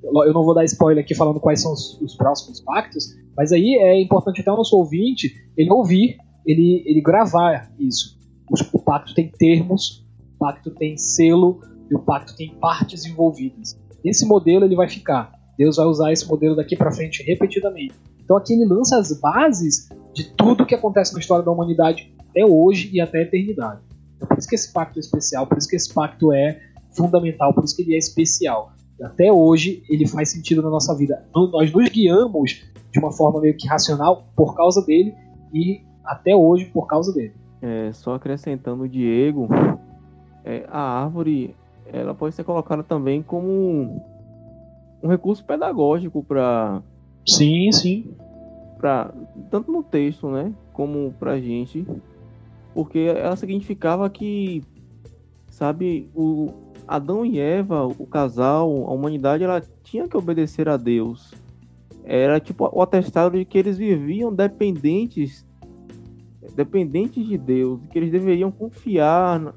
[0.03, 3.77] Eu não vou dar spoiler aqui falando quais são os, os próximos pactos, mas aí
[3.77, 8.17] é importante até o nosso ouvinte ele ouvir, ele, ele gravar isso.
[8.49, 10.06] O, o pacto tem termos,
[10.37, 13.79] o pacto tem selo e o pacto tem partes envolvidas.
[14.05, 15.33] Esse modelo ele vai ficar.
[15.59, 17.95] Deus vai usar esse modelo daqui para frente repetidamente.
[18.23, 22.45] Então aqui ele lança as bases de tudo que acontece na história da humanidade até
[22.45, 23.81] hoje e até a eternidade.
[24.21, 27.55] É por isso que esse pacto é especial, por isso que esse pacto é fundamental,
[27.55, 28.73] por isso que ele é especial.
[28.99, 31.25] E até hoje ele faz sentido na nossa vida.
[31.35, 35.15] Nós nos guiamos de uma forma meio que racional por causa dele
[35.53, 37.33] e até hoje por causa dele.
[37.63, 39.49] É, só acrescentando o Diego,
[40.47, 41.55] é, a árvore
[41.93, 44.01] ela pode ser colocada também como um,
[45.03, 46.81] um recurso pedagógico para
[47.27, 48.15] sim sim.
[48.79, 49.13] para
[49.51, 51.87] tanto no texto né como para gente
[52.73, 54.63] porque ela significava que
[55.49, 56.51] sabe o
[56.87, 61.33] Adão e Eva o casal a humanidade ela tinha que obedecer a Deus.
[62.05, 65.47] Era tipo o atestado de que eles viviam dependentes
[66.55, 69.55] dependentes de Deus que eles deveriam confiar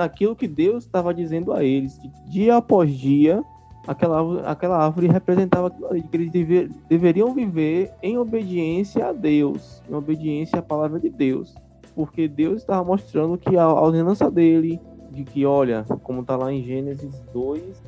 [0.00, 2.00] naquilo que Deus estava dizendo a eles.
[2.26, 3.44] Dia após dia,
[3.86, 10.58] aquela, aquela árvore representava que eles dever, deveriam viver em obediência a Deus, em obediência
[10.58, 11.54] à palavra de Deus.
[11.94, 16.62] Porque Deus estava mostrando que a ordenança dele, de que, olha, como está lá em
[16.62, 17.82] Gênesis 2,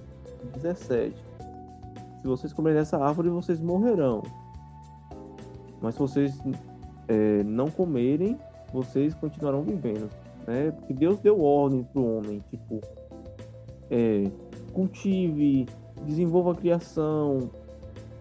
[0.56, 1.14] 17.
[2.20, 4.22] Se vocês comerem dessa árvore, vocês morrerão.
[5.80, 6.38] Mas se vocês
[7.08, 8.38] é, não comerem,
[8.70, 10.10] vocês continuarão vivendo.
[10.46, 10.70] Né?
[10.72, 12.80] Porque Deus deu ordem para o homem, tipo,
[13.90, 14.30] é,
[14.72, 15.66] cultive,
[16.04, 17.50] desenvolva a criação.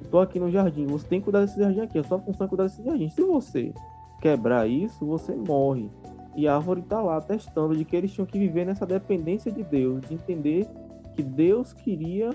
[0.01, 2.49] Estou aqui no jardim, você tem que cuidar desse jardim aqui, a sua função é
[2.49, 3.09] cuidar desse jardim.
[3.09, 3.73] Se você
[4.19, 5.89] quebrar isso, você morre.
[6.35, 9.63] E a árvore está lá testando de que eles tinham que viver nessa dependência de
[9.63, 10.67] Deus, de entender
[11.13, 12.31] que Deus queria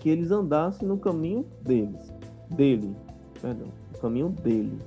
[0.00, 2.12] que eles andassem no caminho deles,
[2.50, 2.94] dele,
[3.40, 4.78] perdão, no caminho dele.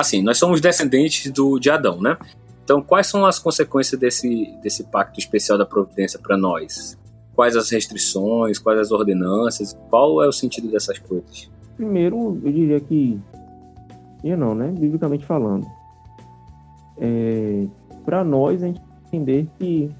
[0.00, 2.16] Assim, nós somos descendentes do, de Adão, né?
[2.64, 6.98] Então, quais são as consequências desse, desse pacto especial da providência para nós?
[7.34, 9.78] Quais as restrições, quais as ordenanças?
[9.90, 11.50] Qual é o sentido dessas coisas?
[11.76, 13.20] Primeiro, eu diria que,
[14.24, 14.68] eu não, né?
[14.68, 15.66] Biblicamente falando,
[16.96, 17.66] é,
[18.02, 19.90] para nós a gente entender que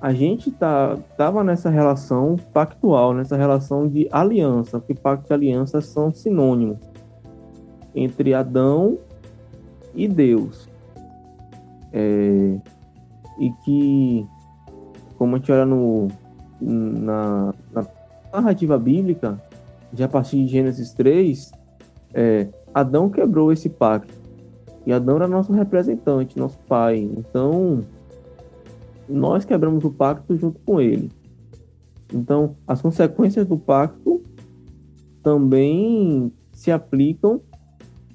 [0.00, 5.80] a gente tá, tava nessa relação pactual, nessa relação de aliança, porque pacto e aliança
[5.80, 6.78] são sinônimos
[7.96, 8.98] entre Adão
[9.94, 10.68] e Deus.
[11.92, 12.58] É,
[13.38, 14.26] e que,
[15.16, 16.08] como a gente olha no,
[16.60, 17.86] na, na
[18.32, 19.40] narrativa bíblica,
[19.92, 21.52] já a partir de Gênesis 3,
[22.12, 24.12] é, Adão quebrou esse pacto.
[24.86, 26.98] E Adão era nosso representante, nosso pai.
[26.98, 27.84] Então,
[29.08, 31.10] nós quebramos o pacto junto com ele.
[32.12, 34.22] Então, as consequências do pacto
[35.22, 37.40] também se aplicam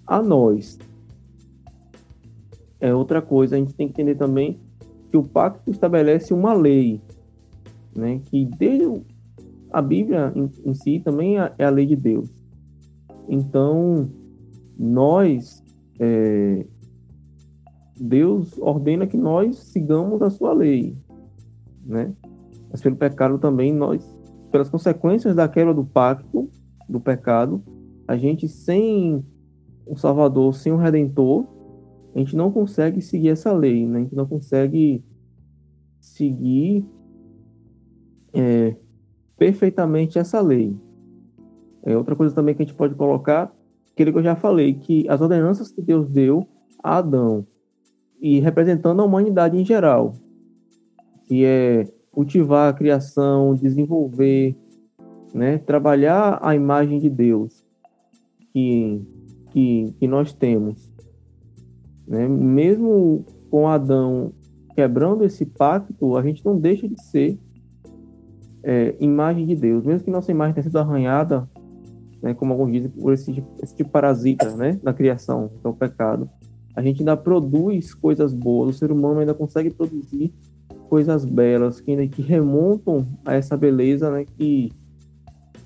[0.05, 0.77] a nós.
[2.79, 4.59] É outra coisa, a gente tem que entender também
[5.11, 7.01] que o pacto estabelece uma lei,
[7.95, 8.21] né?
[8.25, 9.01] Que desde
[9.71, 12.29] a Bíblia em, em si também é, é a lei de Deus.
[13.27, 14.09] Então,
[14.77, 15.63] nós,
[15.99, 16.65] é,
[17.99, 20.95] Deus ordena que nós sigamos a sua lei,
[21.85, 22.13] né?
[22.71, 24.07] Mas pelo pecado também nós,
[24.51, 26.49] pelas consequências da quebra do pacto,
[26.87, 27.61] do pecado,
[28.07, 29.23] a gente sem
[29.87, 31.45] um Salvador, sem um Redentor,
[32.13, 33.99] a gente não consegue seguir essa lei, né?
[33.99, 35.03] A gente não consegue
[35.99, 36.85] seguir
[38.33, 38.75] é,
[39.37, 40.75] perfeitamente essa lei.
[41.83, 43.53] É outra coisa também que a gente pode colocar,
[43.91, 46.47] aquele que eu já falei, que as ordenanças que Deus deu
[46.83, 47.45] a Adão,
[48.19, 50.13] e representando a humanidade em geral,
[51.25, 54.55] que é cultivar a criação, desenvolver,
[55.33, 57.63] né, trabalhar a imagem de Deus
[58.51, 59.01] que,
[59.51, 60.88] que, que nós temos.
[62.09, 62.27] Né?
[62.27, 64.33] Mesmo com Adão
[64.73, 67.37] quebrando esse pacto, a gente não deixa de ser
[68.63, 71.47] é, imagem de Deus, mesmo que nossa imagem tenha sido arranhada,
[72.21, 75.69] né, como alguns dizem, por esse, esse tipo de parasita né, da criação, que é
[75.69, 76.29] o pecado,
[76.75, 80.33] a gente ainda produz coisas boas, o ser humano ainda consegue produzir
[80.87, 84.71] coisas belas que, ainda, que remontam a essa beleza né, que,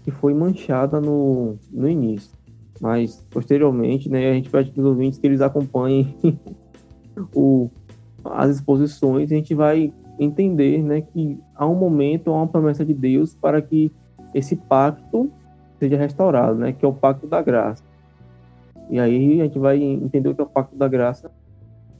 [0.03, 2.35] que foi manchada no, no início.
[2.83, 6.13] Mas, posteriormente, né, a gente pede para os ouvintes que eles acompanhem
[7.33, 7.69] o,
[8.25, 12.83] as exposições e a gente vai entender né, que há um momento, há uma promessa
[12.83, 13.89] de Deus para que
[14.35, 15.31] esse pacto
[15.79, 17.81] seja restaurado, né, que é o pacto da graça.
[18.89, 21.31] E aí a gente vai entender o que é o pacto da graça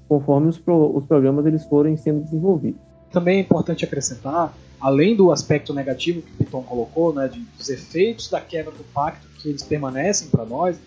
[0.10, 2.82] conforme os, pro, os programas eles forem sendo desenvolvidos.
[3.10, 8.30] Também é importante acrescentar, além do aspecto negativo que Piton colocou, né, de, dos efeitos
[8.30, 10.78] da quebra do pacto que eles permanecem para nós,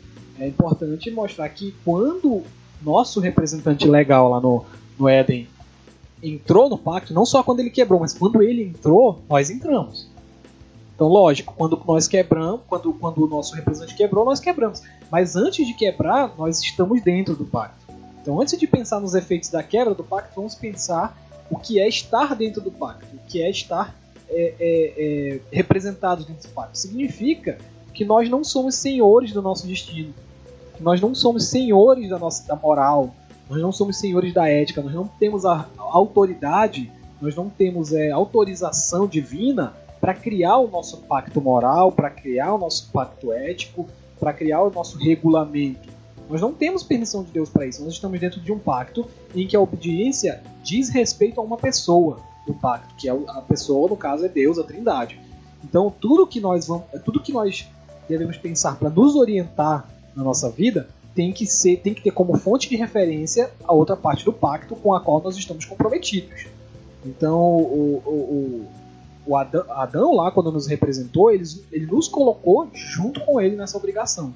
[0.40, 2.42] é importante mostrar que quando
[2.82, 4.64] nosso representante legal lá no,
[4.98, 5.46] no Éden
[6.22, 10.08] entrou no pacto, não só quando ele quebrou, mas quando ele entrou, nós entramos.
[10.94, 14.82] Então, lógico, quando nós quebramos, quando, quando o nosso representante quebrou, nós quebramos.
[15.12, 17.84] Mas antes de quebrar, nós estamos dentro do pacto.
[18.22, 21.16] Então, antes de pensar nos efeitos da quebra do pacto, vamos pensar
[21.50, 23.94] o que é estar dentro do pacto, o que é estar
[24.28, 26.78] é, é, é, representado dentro do pacto.
[26.78, 27.58] Significa
[27.96, 30.12] que nós não somos senhores do nosso destino,
[30.76, 33.14] que nós não somos senhores da nossa da moral,
[33.48, 38.11] nós não somos senhores da ética, nós não temos a, autoridade, nós não temos é,
[38.11, 43.88] autorização divina para criar o nosso pacto moral, para criar o nosso pacto ético,
[44.20, 45.88] para criar o nosso regulamento.
[46.28, 47.82] Nós não temos permissão de Deus para isso.
[47.82, 52.18] Nós estamos dentro de um pacto em que a obediência diz respeito a uma pessoa
[52.46, 55.18] do pacto, que é a pessoa, no caso, é Deus, a Trindade.
[55.64, 57.66] Então, tudo que nós vamos, tudo que nós
[58.08, 62.36] devemos pensar para nos orientar na nossa vida tem que ser, tem que ter como
[62.36, 66.46] fonte de referência a outra parte do pacto com a qual nós estamos comprometidos.
[67.06, 68.66] Então, o, o,
[69.26, 73.78] o Adão, Adão, lá, quando nos representou, ele, ele nos colocou junto com ele nessa
[73.78, 74.34] obrigação.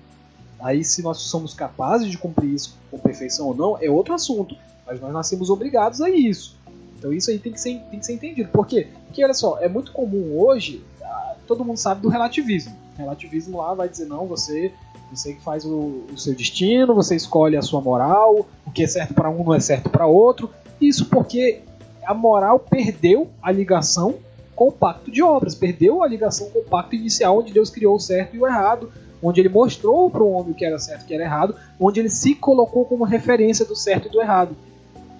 [0.59, 4.57] Aí, se nós somos capazes de cumprir isso com perfeição ou não, é outro assunto.
[4.87, 6.57] Mas nós nascemos obrigados a isso.
[6.99, 8.49] Então, isso aí tem que ser, tem que ser entendido.
[8.51, 8.89] Por quê?
[9.07, 12.75] Porque, olha só, é muito comum hoje, ah, todo mundo sabe do relativismo.
[13.01, 14.73] Relativismo lá vai dizer, não, você
[15.11, 18.87] Você que faz o, o seu destino, você escolhe a sua moral, o que é
[18.87, 20.51] certo para um não é certo para outro.
[20.81, 21.63] Isso porque
[22.05, 24.15] a moral perdeu a ligação
[24.55, 27.97] com o pacto de obras, perdeu a ligação com o pacto inicial, onde Deus criou
[27.97, 31.03] o certo e o errado, onde ele mostrou para o homem o que era certo
[31.03, 34.21] e o que era errado, onde ele se colocou como referência do certo e do
[34.21, 34.55] errado.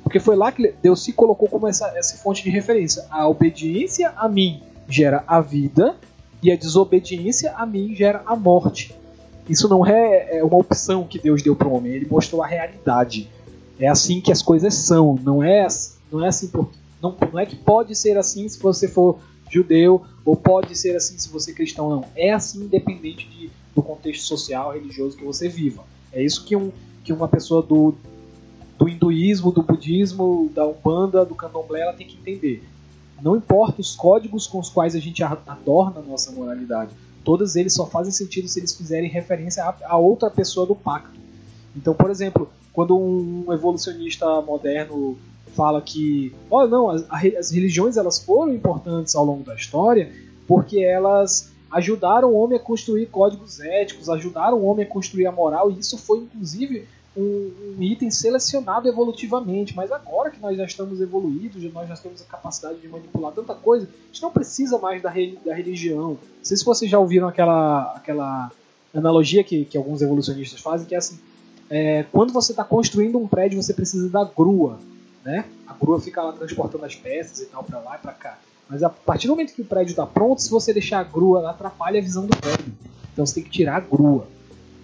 [0.03, 3.07] Porque foi lá que Deus se colocou como essa, essa fonte de referência.
[3.11, 5.97] A obediência a mim gera a vida,
[6.43, 8.95] e a desobediência a mim gera a morte.
[9.49, 12.47] Isso não é, é uma opção que Deus deu para o homem, ele mostrou a
[12.47, 13.29] realidade.
[13.79, 15.67] É assim que as coisas são, não é,
[16.13, 16.51] não é assim
[17.03, 19.19] não, não é que pode ser assim se você for
[19.51, 22.05] judeu ou pode ser assim se você é cristão, não.
[22.15, 25.83] É assim independente de, do contexto social, religioso que você viva.
[26.13, 26.71] É isso que, um,
[27.03, 27.95] que uma pessoa do,
[28.79, 32.63] do hinduísmo, do budismo, da umbanda, do candomblé, ela tem que entender.
[33.23, 36.91] Não importa os códigos com os quais a gente adorna a nossa moralidade
[37.25, 41.19] todos eles só fazem sentido se eles fizerem referência a, outra pessoa do pacto.
[41.77, 45.19] Então, por exemplo, quando um evolucionista moderno
[45.55, 47.05] fala que, olha, não, as,
[47.39, 50.13] as religiões elas foram importantes ao longo da história
[50.47, 55.33] porque elas ajudaram o homem a construir códigos éticos, ajudaram o homem a construir a
[55.33, 56.89] moral, e isso foi inclusive
[57.21, 62.23] um, um, item selecionado evolutivamente, mas agora que nós já estamos evoluídos, nós já temos
[62.23, 66.11] a capacidade de manipular tanta coisa, a gente não precisa mais da, re, da religião.
[66.11, 68.51] Não sei se vocês já ouviram aquela, aquela
[68.95, 71.19] analogia que, que alguns evolucionistas fazem, que é assim,
[71.69, 74.79] é, quando você está construindo um prédio, você precisa da grua,
[75.25, 75.45] né?
[75.67, 78.39] A grua fica lá transportando as peças e tal para lá e para cá.
[78.69, 81.41] Mas a partir do momento que o prédio está pronto, se você deixar a grua,
[81.41, 82.73] ela atrapalha a visão do prédio.
[83.13, 84.27] Então você tem que tirar a grua.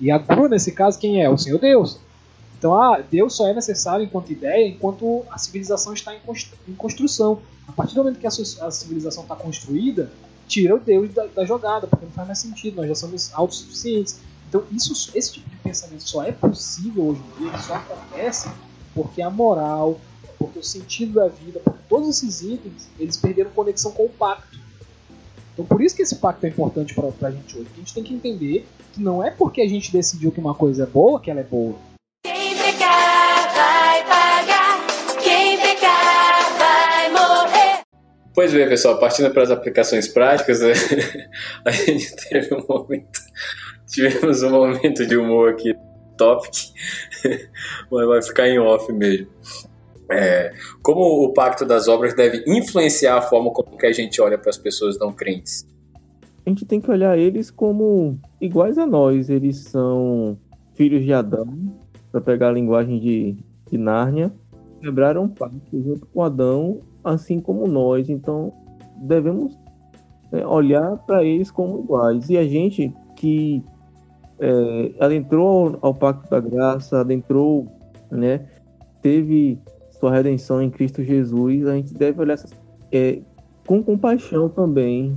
[0.01, 1.29] E a grua, nesse caso, quem é?
[1.31, 1.99] O Senhor Deus.
[2.67, 7.39] Então, ah, Deus só é necessário enquanto ideia enquanto a civilização está em construção.
[7.69, 8.31] A partir do momento que a
[8.73, 10.11] civilização está construída,
[10.49, 14.19] tira o Deus da, da, jogada, porque não faz mais sentido, nós já somos autossuficientes.
[14.49, 18.51] Então, isso, esse tipo de pensamento só é possível hoje em dia, só acontece
[18.93, 20.01] porque a moral,
[20.37, 24.59] porque o sentido da vida, porque todos esses itens, eles perderam conexão com o pacto.
[25.53, 27.69] Então, por isso que esse pacto é importante para a gente hoje.
[27.73, 30.83] A gente tem que entender que não é porque a gente decidiu que uma coisa
[30.83, 31.77] é boa que ela é boa
[38.37, 40.73] Pois bem, pessoal, partindo para as aplicações práticas, né?
[41.65, 43.19] a gente teve um momento,
[43.87, 45.75] tivemos um momento de humor aqui,
[46.19, 46.53] topic,
[47.91, 49.29] mas vai ficar em off mesmo.
[50.11, 54.37] É, como o pacto das obras deve influenciar a forma como que a gente olha
[54.37, 55.67] para as pessoas não crentes?
[56.45, 59.31] A gente tem que olhar eles como iguais a nós.
[59.31, 60.39] Eles são
[60.75, 61.75] filhos de Adão,
[62.13, 63.39] para pegar a linguagem de,
[63.71, 64.31] de Nárnia,
[64.83, 68.09] quebraram um pacto junto com Adão assim como nós.
[68.09, 68.53] Então,
[68.97, 69.59] devemos
[70.33, 72.29] é, olhar para eles como iguais.
[72.29, 73.63] E a gente que
[74.39, 77.67] é, adentrou ao pacto da graça, adentrou,
[78.11, 78.47] né,
[79.01, 79.59] teve
[79.91, 82.37] sua redenção em Cristo Jesus, a gente deve olhar
[82.93, 83.21] é,
[83.67, 85.17] com compaixão também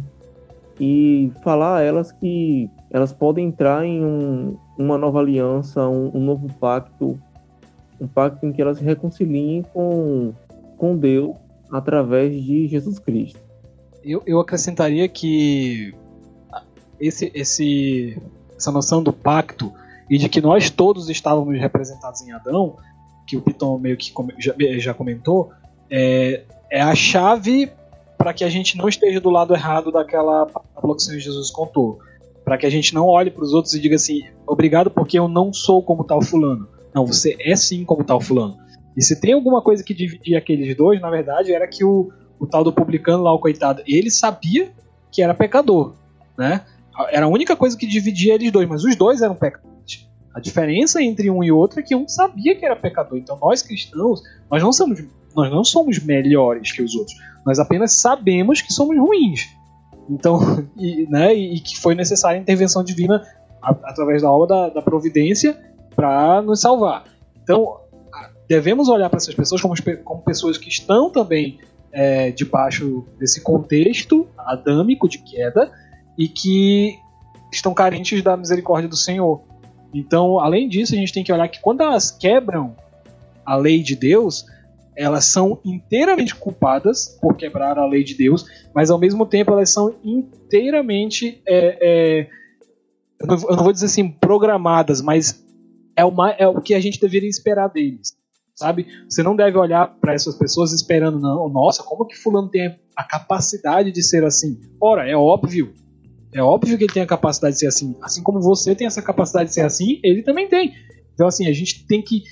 [0.80, 6.23] e falar a elas que elas podem entrar em um, uma nova aliança, um, um
[6.23, 7.19] novo pacto,
[7.99, 10.34] um pacto em que elas se reconciliem com,
[10.78, 11.36] com Deus
[11.71, 13.39] através de Jesus Cristo.
[14.03, 15.93] Eu, eu acrescentaria que
[16.99, 18.17] esse, esse,
[18.55, 19.71] essa noção do pacto
[20.10, 22.77] e de que nós todos estávamos representados em Adão,
[23.27, 25.51] que o Piton meio que já, já comentou,
[25.89, 27.71] é, é a chave
[28.17, 31.49] para que a gente não esteja do lado errado daquela parábola que o Senhor Jesus
[31.51, 31.99] contou.
[32.43, 35.27] Para que a gente não olhe para os outros e diga assim: obrigado porque eu
[35.27, 36.67] não sou como tal fulano.
[36.93, 38.58] Não, você é sim como tal fulano.
[38.99, 42.45] E se tem alguma coisa que dividia aqueles dois, na verdade, era que o, o
[42.45, 44.73] tal do publicano lá, o coitado, ele sabia
[45.09, 45.93] que era pecador,
[46.38, 46.65] né?
[47.09, 50.05] Era a única coisa que dividia eles dois, mas os dois eram pecadores.
[50.35, 53.17] A diferença entre um e outro é que um sabia que era pecador.
[53.17, 55.01] Então nós cristãos, nós não somos,
[55.33, 57.15] nós não somos melhores que os outros.
[57.45, 59.47] Nós apenas sabemos que somos ruins.
[60.10, 60.41] Então,
[60.75, 63.25] e, né, e que foi necessária a intervenção divina
[63.62, 65.58] a, através da obra da, da providência
[65.95, 67.06] para nos salvar.
[67.41, 67.79] Então,
[68.50, 71.60] devemos olhar para essas pessoas como, como pessoas que estão também
[71.91, 75.71] é, debaixo desse contexto adâmico de queda
[76.17, 76.97] e que
[77.54, 79.43] estão carentes da misericórdia do Senhor.
[79.93, 82.75] Então, além disso, a gente tem que olhar que quando elas quebram
[83.45, 84.45] a lei de Deus,
[84.95, 89.69] elas são inteiramente culpadas por quebrar a lei de Deus, mas ao mesmo tempo elas
[89.69, 91.39] são inteiramente.
[91.47, 92.27] É, é,
[93.21, 95.45] eu não vou dizer assim programadas, mas
[95.95, 96.02] é
[96.37, 98.19] é o que a gente deveria esperar deles
[98.60, 98.85] sabe?
[99.10, 103.03] Você não deve olhar para essas pessoas esperando, não, nossa, como que fulano tem a
[103.05, 104.60] capacidade de ser assim?
[104.81, 105.73] Ora, é óbvio.
[106.33, 107.95] É óbvio que ele tem a capacidade de ser assim.
[108.01, 110.73] Assim como você tem essa capacidade de ser assim, ele também tem.
[111.13, 112.23] Então, assim, a gente tem que.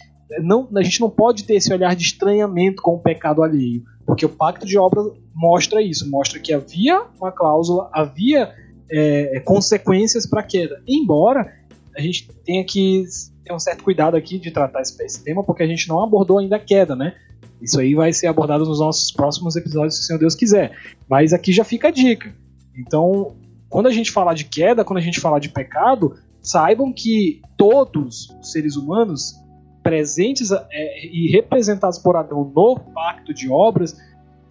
[0.41, 3.83] Não, a gente não pode ter esse olhar de estranhamento com o pecado alheio.
[4.05, 6.09] Porque o pacto de obras mostra isso.
[6.11, 8.53] Mostra que havia uma cláusula, havia
[8.91, 10.83] é, consequências para a queda.
[10.85, 11.53] Embora
[11.97, 13.05] a gente tenha que
[13.47, 16.57] ter um certo cuidado aqui de tratar esse, tema, porque a gente não abordou ainda
[16.57, 17.15] a queda, né?
[17.61, 20.77] Isso aí vai ser abordado nos nossos próximos episódios, se o Senhor Deus quiser.
[21.09, 22.33] Mas aqui já fica a dica.
[22.77, 23.35] Então,
[23.69, 28.29] quando a gente falar de queda, quando a gente falar de pecado, saibam que todos
[28.39, 29.35] os seres humanos
[29.81, 33.97] presentes é, e representados por Adão no pacto de obras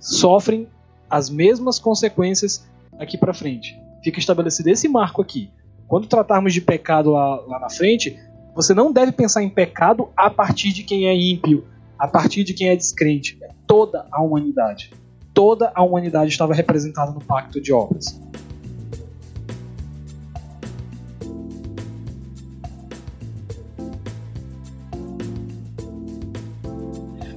[0.01, 0.67] sofrem
[1.11, 2.67] as mesmas consequências
[2.99, 3.79] aqui para frente.
[4.03, 5.51] Fica estabelecido esse marco aqui.
[5.87, 8.19] Quando tratarmos de pecado lá, lá na frente,
[8.57, 11.67] você não deve pensar em pecado a partir de quem é ímpio,
[11.99, 13.37] a partir de quem é descrente.
[13.43, 14.95] É toda a humanidade.
[15.35, 18.19] Toda a humanidade estava representada no pacto de obras.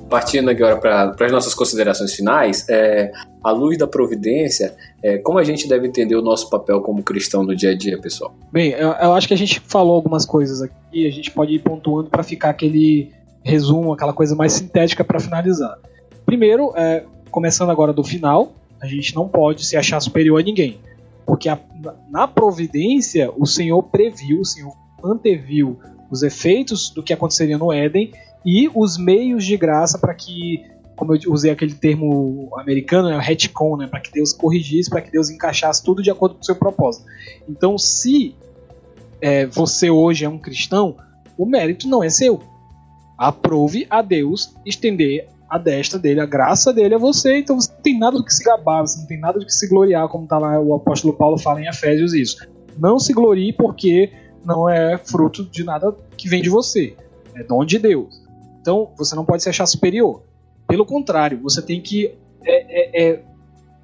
[0.10, 3.12] partindo agora para as nossas considerações finais, é,
[3.44, 7.44] à luz da providência, é, como a gente deve entender o nosso papel como cristão
[7.44, 8.34] no dia a dia, pessoal?
[8.52, 11.60] Bem, eu, eu acho que a gente falou algumas coisas aqui, a gente pode ir
[11.60, 13.12] pontuando para ficar aquele
[13.44, 15.78] resumo, aquela coisa mais sintética para finalizar.
[16.26, 20.80] Primeiro, é, começando agora do final, a gente não pode se achar superior a ninguém,
[21.26, 21.58] porque a,
[22.10, 24.74] na providência o Senhor previu, o Senhor
[25.04, 25.80] anteviu
[26.12, 28.12] os efeitos do que aconteceria no Éden
[28.46, 30.64] e os meios de graça para que,
[31.00, 35.10] como eu usei aquele termo americano, né, retcon, né, para que Deus corrigisse, para que
[35.10, 37.06] Deus encaixasse tudo de acordo com o seu propósito.
[37.48, 38.36] Então, se
[39.22, 40.98] é, você hoje é um cristão,
[41.38, 42.42] o mérito não é seu.
[43.18, 47.82] Aprove a Deus estender a destra dele, a graça dele a você, então você não
[47.82, 50.28] tem nada do que se gabar, você não tem nada do que se gloriar, como
[50.28, 52.46] tá lá o apóstolo Paulo fala em Efésios isso.
[52.78, 54.12] Não se glorie porque
[54.44, 56.94] não é fruto de nada que vem de você,
[57.36, 58.22] é dom de Deus.
[58.60, 60.29] Então você não pode se achar superior.
[60.70, 62.14] Pelo contrário, você tem que
[62.46, 63.24] é, é, é,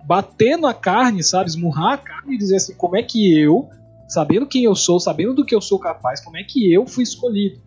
[0.06, 1.50] bater na carne, sabe?
[1.50, 3.68] Esmurrar a carne e dizer assim: como é que eu,
[4.08, 7.02] sabendo quem eu sou, sabendo do que eu sou capaz, como é que eu fui
[7.02, 7.60] escolhido?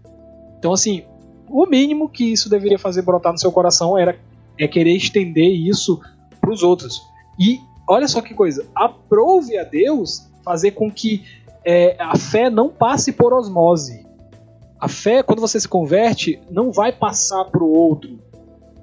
[0.57, 1.03] Então, assim,
[1.49, 4.17] o mínimo que isso deveria fazer brotar no seu coração era
[4.57, 6.01] é querer estender isso
[6.41, 7.03] para os outros.
[7.41, 7.59] E
[7.89, 11.25] olha só que coisa: aprove a Deus fazer com que
[11.65, 14.07] é, a fé não passe por osmose.
[14.79, 18.28] A fé, quando você se converte, não vai passar para o outro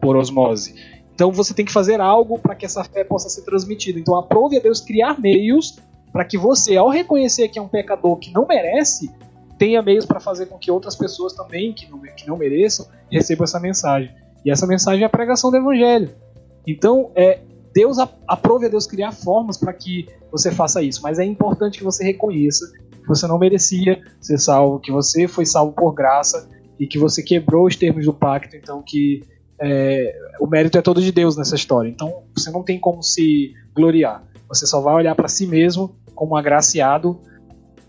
[0.06, 0.76] por osmose.
[1.16, 4.00] Então você tem que fazer algo para que essa fé possa ser transmitida.
[4.00, 5.80] Então aprove a Deus criar meios
[6.12, 9.10] para que você, ao reconhecer que é um pecador que não merece,
[9.58, 13.46] tenha meios para fazer com que outras pessoas também, que não, que não mereçam, recebam
[13.46, 14.14] essa mensagem.
[14.46, 16.10] E essa mensagem é a pregação do Evangelho.
[16.68, 17.40] Então, é,
[17.74, 17.98] Deus
[18.28, 22.04] aprove a Deus criar formas para que você faça isso, mas é importante que você
[22.04, 22.66] reconheça
[23.06, 26.50] que você não merecia ser salvo, que você foi salvo por graça
[26.80, 29.22] e que você quebrou os termos do pacto, então que
[29.62, 31.90] é, o mérito é todo de Deus nessa história.
[31.90, 34.24] Então você não tem como se gloriar.
[34.48, 37.20] Você só vai olhar para si mesmo como agraciado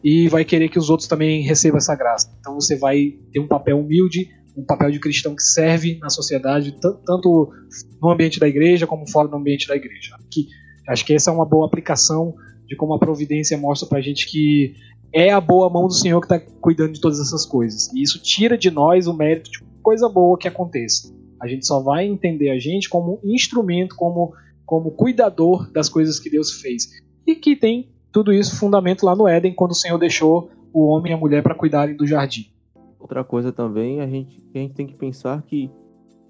[0.02, 2.32] e vai querer que os outros também recebam essa graça.
[2.40, 6.78] Então você vai ter um papel humilde, um papel de cristão que serve na sociedade,
[6.80, 7.52] tanto
[8.00, 10.16] no ambiente da igreja como fora do ambiente da igreja.
[10.30, 10.46] Que,
[10.88, 12.34] acho que essa é uma boa aplicação
[12.66, 14.74] de como a providência mostra para a gente que
[15.12, 17.92] é a boa mão do Senhor que está cuidando de todas essas coisas.
[17.92, 21.14] E isso tira de nós o mérito de coisa boa que aconteça.
[21.40, 24.32] A gente só vai entender a gente como instrumento, como,
[24.64, 26.88] como cuidador das coisas que Deus fez.
[27.26, 31.12] E que tem tudo isso fundamento lá no Éden, quando o Senhor deixou o homem
[31.12, 32.50] e a mulher para cuidarem do jardim.
[32.98, 35.70] Outra coisa também, a gente, a gente tem que pensar que,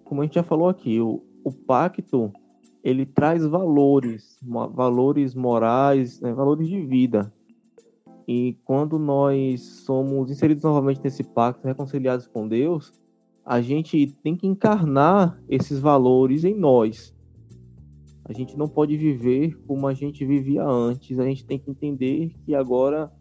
[0.04, 2.32] como a gente já falou aqui, o, o pacto
[2.86, 7.32] ele traz valores, valores morais, né, valores de vida.
[8.28, 12.92] E quando nós somos inseridos novamente nesse pacto, reconciliados com Deus,
[13.46, 17.14] a gente tem que encarnar esses valores em nós.
[18.24, 21.16] A gente não pode viver como a gente vivia antes.
[21.20, 23.12] A gente tem que entender que agora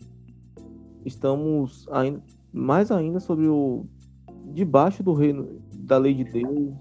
[1.06, 3.86] estamos ainda, mais ainda sobre o
[4.52, 6.74] debaixo do reino da lei de Deus,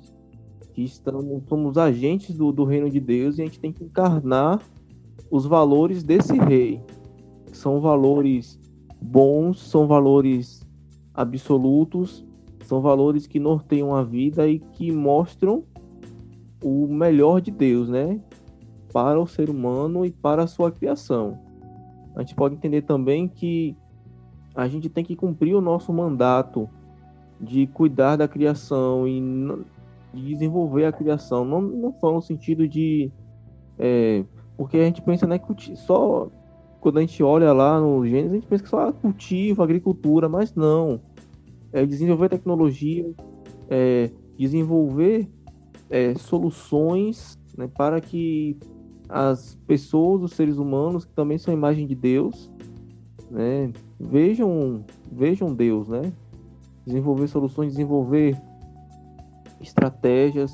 [0.73, 4.63] que estamos somos agentes do, do reino de Deus e a gente tem que encarnar
[5.31, 6.81] os valores desse rei
[7.55, 8.59] são valores
[9.01, 10.67] bons, são valores
[11.13, 12.27] absolutos,
[12.65, 15.65] são valores que norteiam a vida e que mostram
[16.63, 18.21] o melhor de Deus, né?
[18.93, 21.39] Para o ser humano e para a sua criação.
[22.17, 23.77] A gente pode entender também que
[24.55, 26.69] a gente tem que cumprir o nosso mandato
[27.41, 29.21] de cuidar da criação e
[30.15, 33.11] de desenvolver a criação, não, não só no sentido de.
[33.79, 34.25] É,
[34.57, 36.31] porque a gente pensa né, que só
[36.85, 40.55] quando a gente olha lá no Gênesis, a gente pensa que só cultivo, agricultura, mas
[40.55, 41.01] não.
[41.75, 43.13] É desenvolver tecnologia,
[43.69, 45.29] é desenvolver
[45.91, 48.57] é, soluções né, para que
[49.09, 52.51] as pessoas, os seres humanos, que também são imagem de Deus,
[53.31, 56.13] né, vejam, vejam Deus, né?
[56.87, 58.41] Desenvolver soluções, desenvolver
[59.61, 60.53] estratégias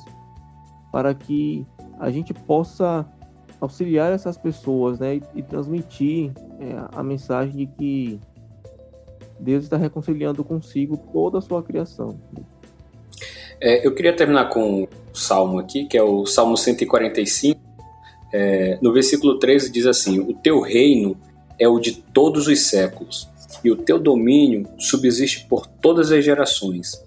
[0.92, 1.66] para que
[1.98, 3.06] a gente possa
[3.60, 8.20] auxiliar essas pessoas, né, e, e transmitir é, a mensagem de que
[9.40, 12.20] Deus está reconciliando consigo toda a sua criação.
[13.60, 17.60] É, eu queria terminar com um salmo aqui, que é o Salmo 145.
[18.32, 21.16] É, no versículo 13 diz assim: O teu reino
[21.58, 23.28] é o de todos os séculos,
[23.64, 27.04] e o teu domínio subsiste por todas as gerações.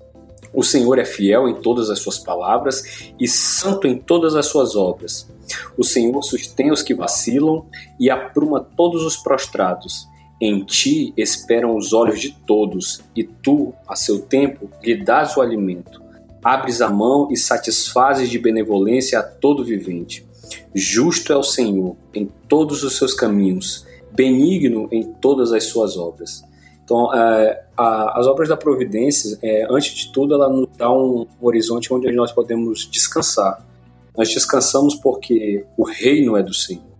[0.54, 4.76] O Senhor é fiel em todas as suas palavras e santo em todas as suas
[4.76, 5.28] obras.
[5.76, 7.66] O Senhor sustém os que vacilam
[8.00, 10.08] e apruma todos os prostrados.
[10.46, 15.42] Em ti esperam os olhos de todos, e tu, a seu tempo, lhe dás o
[15.42, 16.02] alimento.
[16.44, 20.28] Abres a mão e satisfazes de benevolência a todo vivente.
[20.76, 26.44] Justo é o Senhor em todos os seus caminhos, benigno em todas as suas obras.
[26.84, 31.26] Então, é, a, as obras da providência, é, antes de tudo, ela nos dá um
[31.40, 33.66] horizonte onde nós podemos descansar.
[34.18, 36.93] Nós descansamos porque o reino é do Senhor.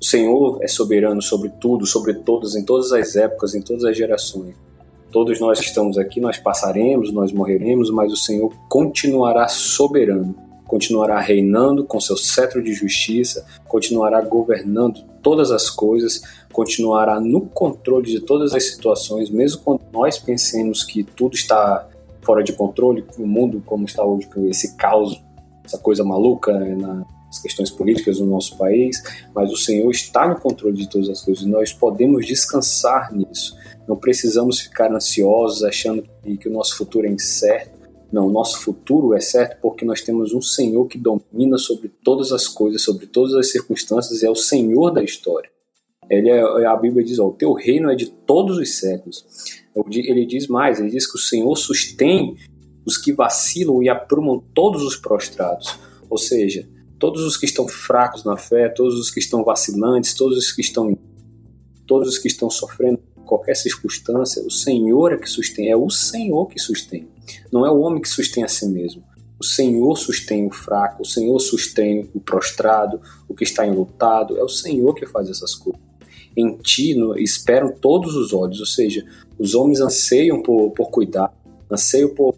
[0.00, 3.94] O Senhor é soberano sobre tudo, sobre todos, em todas as épocas, em todas as
[3.94, 4.54] gerações.
[5.12, 10.34] Todos nós que estamos aqui, nós passaremos, nós morreremos, mas o Senhor continuará soberano,
[10.66, 18.06] continuará reinando com seu cetro de justiça, continuará governando todas as coisas, continuará no controle
[18.06, 21.86] de todas as situações, mesmo quando nós pensemos que tudo está
[22.22, 25.20] fora de controle, o mundo como está hoje, esse caos,
[25.62, 29.00] essa coisa maluca né, nas questões políticas do nosso país,
[29.32, 33.56] mas o Senhor está no controle de todas as coisas e nós podemos descansar nisso.
[33.86, 36.04] Não precisamos ficar ansiosos achando
[36.38, 37.78] que, o nosso futuro é incerto.
[38.12, 42.32] Não, o nosso futuro é certo porque nós temos um Senhor que domina sobre todas
[42.32, 45.48] as coisas, sobre todas as circunstâncias, é o Senhor da história.
[46.10, 49.24] Ele é, a Bíblia diz: ó, o teu reino é de todos os séculos.
[49.92, 52.36] Ele diz mais: ele diz que o Senhor sustém
[52.84, 55.78] os que vacilam e aprumam todos os prostrados.
[56.08, 56.68] Ou seja,
[57.00, 60.60] todos os que estão fracos na fé, todos os que estão vacilantes, todos os que
[60.60, 60.96] estão
[61.84, 66.46] todos os que estão sofrendo qualquer circunstância, o Senhor é que sustém, é o Senhor
[66.46, 67.08] que sustém.
[67.50, 69.02] Não é o homem que sustém a si mesmo.
[69.40, 74.44] O Senhor sustém o fraco, o Senhor sustém o prostrado, o que está enlutado, é
[74.44, 75.90] o Senhor que faz essas coisas
[76.36, 79.04] em ti no, esperam todos os olhos, ou seja,
[79.38, 81.32] os homens anseiam por, por cuidar,
[81.70, 82.34] anseiam por,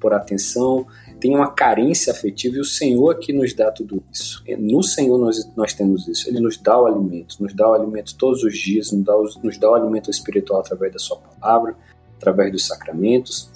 [0.00, 0.86] por atenção,
[1.26, 4.44] tem uma carência afetiva e o Senhor é que nos dá tudo isso.
[4.60, 6.28] No Senhor nós, nós temos isso.
[6.28, 9.12] Ele nos dá o alimento, nos dá o alimento todos os dias, nos dá,
[9.42, 11.74] nos dá o alimento espiritual através da Sua palavra,
[12.16, 13.50] através dos sacramentos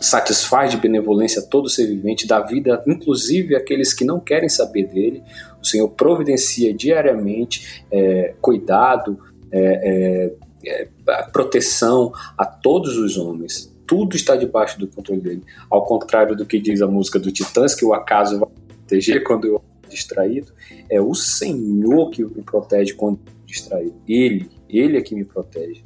[0.00, 5.24] satisfaz de benevolência todo ser vivente, dá vida inclusive àqueles que não querem saber dele.
[5.60, 9.18] O Senhor providencia diariamente é, cuidado,
[9.50, 13.74] é, é, é proteção a todos os homens.
[13.88, 15.42] Tudo está debaixo do controle dele.
[15.68, 19.46] Ao contrário do que diz a música do Titãs, que o acaso vai proteger quando
[19.46, 20.52] eu distraído,
[20.90, 23.94] é o Senhor que me protege quando distraído.
[24.06, 25.82] Ele, ele é que me protege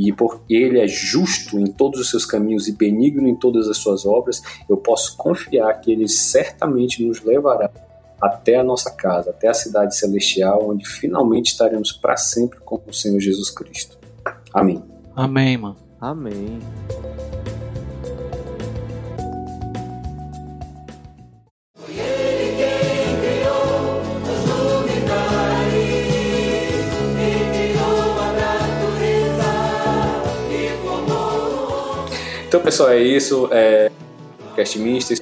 [0.00, 3.76] e porque ele é justo em todos os seus caminhos e benigno em todas as
[3.76, 7.70] suas obras, eu posso confiar que ele certamente nos levará
[8.18, 12.92] até a nossa casa, até a cidade celestial, onde finalmente estaremos para sempre com o
[12.94, 13.98] Senhor Jesus Cristo.
[14.54, 14.82] Amém.
[15.14, 15.76] Amém, mano.
[16.00, 16.60] Amém.
[32.50, 33.48] Então, pessoal, é isso.
[33.52, 33.92] É...
[34.56, 35.20] Cast Mister.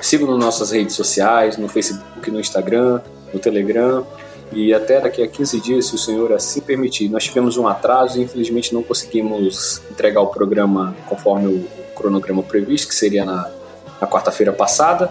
[0.00, 3.00] Sigam nas nossas redes sociais, no Facebook, no Instagram,
[3.32, 4.04] no Telegram.
[4.52, 7.08] E até daqui a 15 dias, se o Senhor assim permitir.
[7.08, 12.88] Nós tivemos um atraso e infelizmente não conseguimos entregar o programa conforme o cronograma previsto,
[12.88, 13.50] que seria na,
[14.00, 15.10] na quarta-feira passada.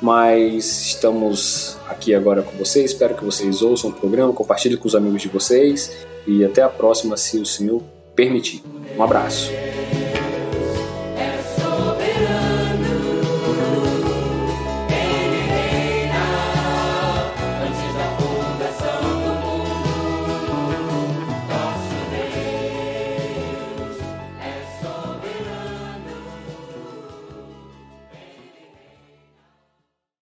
[0.00, 2.90] Mas estamos aqui agora com vocês.
[2.90, 5.92] Espero que vocês ouçam o programa, compartilhem com os amigos de vocês.
[6.26, 7.80] E até a próxima, se o Senhor
[8.14, 8.62] permitir.
[8.96, 9.50] Um abraço.